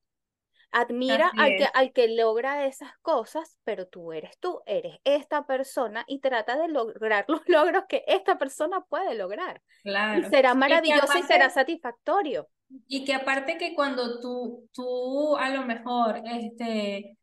Admira 0.70 1.30
al 1.38 1.50
que, 1.56 1.68
al 1.72 1.92
que 1.92 2.08
logra 2.08 2.66
esas 2.66 2.90
cosas, 3.00 3.58
pero 3.62 3.86
tú 3.86 4.12
eres 4.12 4.36
tú, 4.40 4.60
eres 4.66 4.98
esta 5.04 5.46
persona 5.46 6.04
y 6.08 6.18
trata 6.18 6.56
de 6.56 6.68
lograr 6.68 7.26
los 7.28 7.42
logros 7.46 7.84
que 7.88 8.04
esta 8.08 8.38
persona 8.38 8.80
puede 8.88 9.14
lograr. 9.14 9.62
Claro. 9.82 10.20
Y 10.20 10.24
será 10.30 10.54
maravilloso 10.54 11.18
y 11.18 11.22
será 11.24 11.50
satisfactorio. 11.50 12.48
Y 12.88 13.04
que 13.04 13.14
aparte 13.14 13.56
que 13.58 13.74
cuando 13.74 14.20
tú, 14.20 14.68
tú 14.72 15.36
a 15.36 15.50
lo 15.50 15.62
mejor 15.62 16.22
este, 16.24 17.16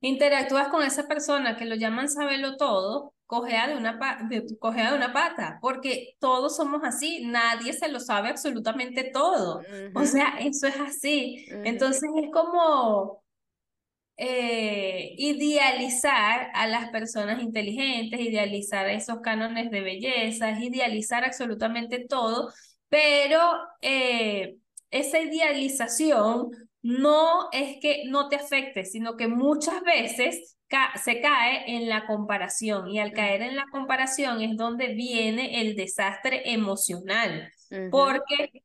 interactúas 0.00 0.68
con 0.68 0.82
esa 0.82 1.06
persona 1.08 1.56
que 1.56 1.64
lo 1.64 1.74
llaman 1.74 2.08
sabelo 2.08 2.56
todo, 2.56 3.14
cogea 3.26 3.68
de, 3.68 3.76
una 3.76 3.98
de, 4.28 4.40
de 4.40 4.94
una 4.94 5.12
pata, 5.12 5.58
porque 5.60 6.14
todos 6.20 6.56
somos 6.56 6.82
así, 6.84 7.26
nadie 7.26 7.72
se 7.72 7.88
lo 7.88 8.00
sabe 8.00 8.28
absolutamente 8.28 9.10
todo. 9.12 9.62
O 9.94 10.04
sea, 10.04 10.38
eso 10.40 10.66
es 10.68 10.78
así. 10.80 11.44
Entonces 11.64 12.08
es 12.22 12.30
como 12.32 13.24
eh, 14.16 15.14
idealizar 15.18 16.50
a 16.54 16.66
las 16.66 16.90
personas 16.90 17.42
inteligentes, 17.42 18.20
idealizar 18.20 18.88
esos 18.88 19.20
cánones 19.20 19.70
de 19.70 19.80
belleza, 19.80 20.52
idealizar 20.52 21.24
absolutamente 21.24 22.06
todo, 22.08 22.52
pero 22.88 23.40
eh, 23.80 24.56
esa 24.90 25.20
idealización 25.20 26.50
no 26.82 27.48
es 27.52 27.78
que 27.80 28.04
no 28.06 28.28
te 28.28 28.36
afecte, 28.36 28.84
sino 28.84 29.16
que 29.16 29.28
muchas 29.28 29.82
veces 29.82 30.56
se 31.02 31.20
cae 31.20 31.76
en 31.76 31.88
la 31.88 32.06
comparación 32.06 32.88
y 32.88 32.98
al 32.98 33.12
caer 33.12 33.42
en 33.42 33.56
la 33.56 33.66
comparación 33.70 34.40
es 34.40 34.56
donde 34.56 34.94
viene 34.94 35.60
el 35.60 35.76
desastre 35.76 36.52
emocional, 36.52 37.50
porque 37.90 38.62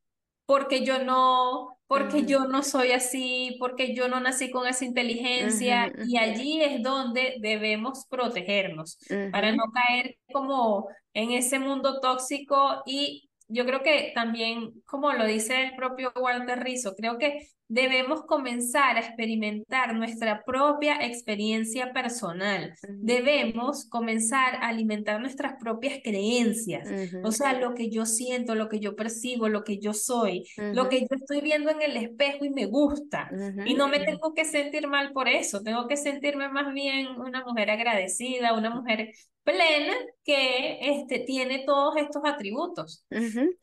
porque 0.51 0.83
yo 0.83 1.01
no, 1.01 1.77
porque 1.87 2.25
yo 2.25 2.45
no 2.45 2.61
soy 2.61 2.91
así, 2.91 3.55
porque 3.57 3.95
yo 3.95 4.09
no 4.09 4.19
nací 4.19 4.51
con 4.51 4.67
esa 4.67 4.83
inteligencia 4.83 5.93
y 6.05 6.17
allí 6.17 6.61
es 6.61 6.83
donde 6.83 7.37
debemos 7.39 8.05
protegernos 8.09 8.97
para 9.31 9.53
no 9.53 9.63
caer 9.73 10.17
como 10.33 10.89
en 11.13 11.31
ese 11.31 11.57
mundo 11.57 12.01
tóxico 12.01 12.83
y 12.85 13.29
yo 13.51 13.65
creo 13.65 13.83
que 13.83 14.11
también, 14.15 14.81
como 14.85 15.13
lo 15.13 15.25
dice 15.25 15.63
el 15.63 15.75
propio 15.75 16.11
Walter 16.15 16.59
Rizzo, 16.63 16.95
creo 16.95 17.17
que 17.17 17.47
debemos 17.71 18.25
comenzar 18.25 18.97
a 18.97 18.99
experimentar 18.99 19.95
nuestra 19.95 20.43
propia 20.43 21.05
experiencia 21.05 21.93
personal. 21.93 22.73
Debemos 22.89 23.87
comenzar 23.87 24.55
a 24.55 24.67
alimentar 24.67 25.21
nuestras 25.21 25.53
propias 25.57 25.99
creencias, 26.03 26.89
o 27.23 27.31
sea, 27.31 27.53
lo 27.53 27.73
que 27.73 27.89
yo 27.89 28.05
siento, 28.05 28.55
lo 28.55 28.67
que 28.67 28.81
yo 28.81 28.97
percibo, 28.97 29.47
lo 29.47 29.63
que 29.63 29.79
yo 29.79 29.93
soy, 29.93 30.43
lo 30.57 30.89
que 30.89 30.99
yo 30.99 31.07
estoy 31.11 31.39
viendo 31.39 31.69
en 31.69 31.81
el 31.81 31.95
espejo 31.95 32.43
y 32.43 32.49
me 32.49 32.65
gusta. 32.65 33.31
Y 33.65 33.73
no 33.73 33.87
me 33.87 33.99
tengo 33.99 34.33
que 34.33 34.43
sentir 34.43 34.89
mal 34.89 35.13
por 35.13 35.29
eso, 35.29 35.61
tengo 35.63 35.87
que 35.87 35.95
sentirme 35.95 36.49
más 36.49 36.73
bien 36.73 37.07
una 37.07 37.45
mujer 37.45 37.71
agradecida, 37.71 38.53
una 38.53 38.69
mujer 38.69 39.13
plena 39.43 39.93
que 40.25 40.77
este, 40.81 41.19
tiene 41.19 41.63
todos 41.65 41.95
estos 41.95 42.21
atributos. 42.25 43.05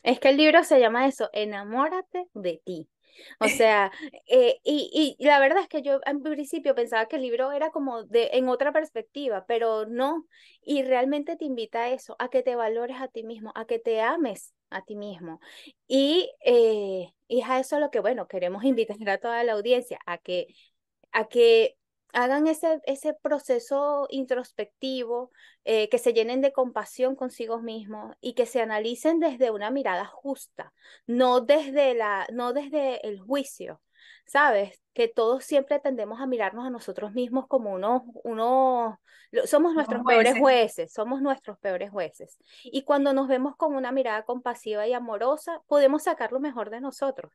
Es 0.02 0.18
que 0.18 0.30
el 0.30 0.38
libro 0.38 0.64
se 0.64 0.80
llama 0.80 1.06
eso, 1.06 1.28
enamórate 1.34 2.26
de 2.32 2.62
ti. 2.64 2.88
O 3.40 3.48
sea, 3.48 3.90
eh, 4.26 4.58
y, 4.64 5.16
y, 5.18 5.24
la 5.24 5.40
verdad 5.40 5.62
es 5.62 5.68
que 5.68 5.82
yo 5.82 6.00
en 6.06 6.22
principio 6.22 6.74
pensaba 6.74 7.06
que 7.06 7.16
el 7.16 7.22
libro 7.22 7.52
era 7.52 7.70
como 7.70 8.04
de 8.04 8.30
en 8.32 8.48
otra 8.48 8.72
perspectiva, 8.72 9.44
pero 9.46 9.86
no. 9.86 10.26
Y 10.62 10.82
realmente 10.82 11.36
te 11.36 11.44
invita 11.44 11.84
a 11.84 11.90
eso, 11.90 12.16
a 12.18 12.28
que 12.28 12.42
te 12.42 12.56
valores 12.56 12.96
a 13.00 13.08
ti 13.08 13.22
mismo, 13.22 13.52
a 13.54 13.66
que 13.66 13.78
te 13.78 14.00
ames 14.00 14.54
a 14.70 14.82
ti 14.82 14.96
mismo. 14.96 15.40
Y, 15.86 16.30
eh, 16.44 17.12
y 17.26 17.40
es 17.40 17.48
a 17.48 17.60
eso 17.60 17.80
lo 17.80 17.90
que, 17.90 18.00
bueno, 18.00 18.28
queremos 18.28 18.64
invitar 18.64 18.96
a 19.08 19.18
toda 19.18 19.42
la 19.44 19.52
audiencia, 19.52 19.98
a 20.06 20.18
que, 20.18 20.46
a 21.12 21.28
que 21.28 21.76
hagan 22.12 22.46
ese, 22.46 22.80
ese 22.84 23.14
proceso 23.14 24.06
introspectivo, 24.10 25.30
eh, 25.64 25.88
que 25.88 25.98
se 25.98 26.12
llenen 26.12 26.40
de 26.40 26.52
compasión 26.52 27.14
consigo 27.16 27.60
mismos 27.60 28.16
y 28.20 28.34
que 28.34 28.46
se 28.46 28.60
analicen 28.60 29.20
desde 29.20 29.50
una 29.50 29.70
mirada 29.70 30.06
justa, 30.06 30.72
no 31.06 31.40
desde, 31.40 31.94
la, 31.94 32.26
no 32.32 32.52
desde 32.52 33.06
el 33.06 33.20
juicio, 33.20 33.80
¿sabes? 34.26 34.82
Que 34.94 35.08
todos 35.08 35.44
siempre 35.44 35.80
tendemos 35.80 36.20
a 36.20 36.26
mirarnos 36.26 36.66
a 36.66 36.70
nosotros 36.70 37.12
mismos 37.12 37.46
como 37.48 37.72
unos, 37.72 38.02
unos 38.24 38.96
somos 39.44 39.74
nuestros 39.74 40.02
peores 40.04 40.38
jueces, 40.38 40.92
somos 40.92 41.20
nuestros 41.20 41.58
peores 41.58 41.90
jueces. 41.90 42.38
Y 42.64 42.84
cuando 42.84 43.12
nos 43.12 43.28
vemos 43.28 43.56
con 43.56 43.74
una 43.74 43.92
mirada 43.92 44.24
compasiva 44.24 44.86
y 44.86 44.94
amorosa, 44.94 45.60
podemos 45.66 46.04
sacar 46.04 46.32
lo 46.32 46.40
mejor 46.40 46.70
de 46.70 46.80
nosotros. 46.80 47.32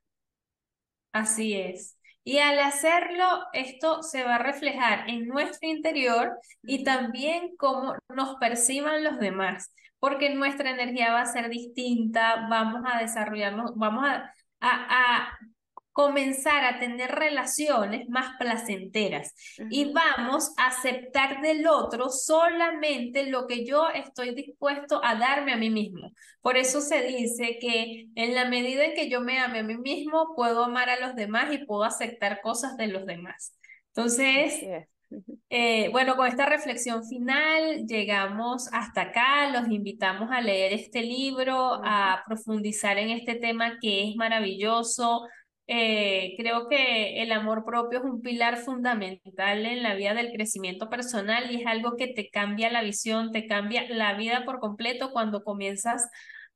Así 1.12 1.54
es. 1.54 1.98
Y 2.26 2.40
al 2.40 2.60
hacerlo, 2.60 3.26
esto 3.52 4.02
se 4.02 4.24
va 4.24 4.36
a 4.36 4.40
reflejar 4.40 5.10
en 5.10 5.28
nuestro 5.28 5.68
interior 5.70 6.32
y 6.62 6.84
también 6.84 7.56
cómo 7.58 7.96
nos 8.10 8.36
perciban 8.36 9.04
los 9.04 9.20
demás, 9.20 9.74
porque 10.00 10.34
nuestra 10.34 10.72
energía 10.72 11.12
va 11.12 11.22
a 11.22 11.26
ser 11.26 11.50
distinta, 11.50 12.48
vamos 12.50 12.84
a 12.86 13.00
desarrollarnos, 13.00 13.74
vamos 13.76 14.06
a, 14.08 14.34
a, 14.62 15.38
comenzar 15.94 16.66
a 16.66 16.80
tener 16.80 17.12
relaciones 17.12 18.10
más 18.10 18.36
placenteras 18.38 19.34
y 19.70 19.94
vamos 19.94 20.52
a 20.58 20.68
aceptar 20.68 21.42
del 21.42 21.68
otro 21.68 22.10
solamente 22.10 23.28
lo 23.28 23.46
que 23.48 23.64
yo 23.64 23.88
estoy 23.90 24.34
dispuesto 24.34 25.00
a 25.04 25.16
darme 25.16 25.54
a 25.54 25.58
mí 25.58 25.70
mismo. 25.70 26.12
Por 26.42 26.58
eso 26.58 26.82
se 26.82 27.04
dice 27.04 27.60
que 27.62 28.08
en 28.16 28.34
la 28.34 28.46
medida 28.46 28.86
en 28.86 28.96
que 28.96 29.08
yo 29.10 29.22
me 29.22 29.40
ame 29.40 29.60
a 29.60 29.64
mí 29.64 29.78
mismo, 29.78 30.34
puedo 30.36 30.64
amar 30.64 30.90
a 30.90 31.00
los 31.00 31.16
demás 31.16 31.54
y 31.54 31.60
puedo 31.60 31.84
aceptar 31.84 32.42
cosas 32.42 32.76
de 32.76 32.88
los 32.88 33.06
demás. 33.06 33.56
Entonces, 33.96 34.66
eh, 35.50 35.90
bueno, 35.90 36.16
con 36.16 36.28
esta 36.28 36.48
reflexión 36.48 37.06
final 37.06 37.86
llegamos 37.86 38.68
hasta 38.74 39.02
acá. 39.02 39.50
Los 39.52 39.70
invitamos 39.70 40.32
a 40.32 40.42
leer 40.42 40.74
este 40.74 41.02
libro, 41.02 41.80
a 41.84 42.24
profundizar 42.26 42.98
en 42.98 43.12
este 43.12 43.36
tema 43.36 43.78
que 43.80 44.10
es 44.10 44.16
maravilloso 44.16 45.28
eh, 45.68 46.36
creo 46.38 46.68
que 46.68 47.22
el 47.24 47.32
amor 47.32 47.64
propio 47.66 48.00
es 48.00 48.06
un 48.06 48.22
pilar 48.22 48.58
fundamental 48.58 49.66
en 49.66 49.84
la 49.84 49.96
vida 49.96 50.14
del 50.14 50.32
crecimiento 50.34 50.90
personal 50.90 51.52
y 51.52 51.62
es 51.62 51.68
algo 51.68 51.96
que 51.98 52.08
te 52.08 52.30
cambia 52.30 52.70
la 52.70 52.84
visión, 52.84 53.32
te 53.32 53.48
cambia 53.48 53.88
la 53.90 54.14
vida 54.16 54.46
por 54.46 54.60
completo 54.60 55.12
cuando 55.12 55.44
comienzas 55.44 56.10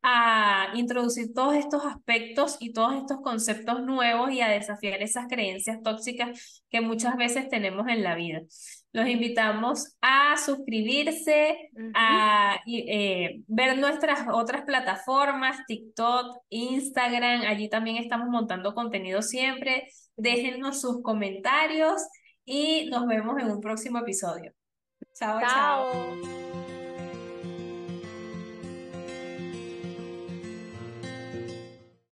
a 0.04 0.72
introducir 0.76 1.34
todos 1.34 1.56
estos 1.56 1.86
aspectos 1.86 2.58
y 2.60 2.74
todos 2.74 2.96
estos 2.96 3.18
conceptos 3.22 3.82
nuevos 3.82 4.32
y 4.32 4.42
a 4.42 4.50
desafiar 4.50 5.02
esas 5.02 5.28
creencias 5.28 5.82
tóxicas 5.84 6.64
que 6.70 6.82
muchas 6.82 7.18
veces 7.18 7.50
tenemos 7.50 7.88
en 7.88 8.04
la 8.04 8.16
vida. 8.16 8.42
Los 8.98 9.08
invitamos 9.10 9.96
a 10.02 10.36
suscribirse, 10.38 11.70
a 11.94 12.60
eh, 12.66 13.44
ver 13.46 13.78
nuestras 13.78 14.26
otras 14.34 14.64
plataformas, 14.64 15.56
TikTok, 15.68 16.36
Instagram, 16.50 17.42
allí 17.42 17.70
también 17.70 17.98
estamos 17.98 18.28
montando 18.30 18.74
contenido 18.74 19.22
siempre. 19.22 19.88
Déjennos 20.16 20.82
sus 20.82 21.04
comentarios 21.04 22.02
y 22.44 22.90
nos 22.90 23.06
vemos 23.06 23.40
en 23.40 23.52
un 23.52 23.62
próximo 23.62 24.00
episodio. 24.00 24.52
chao. 25.14 25.42
chao. 25.42 26.57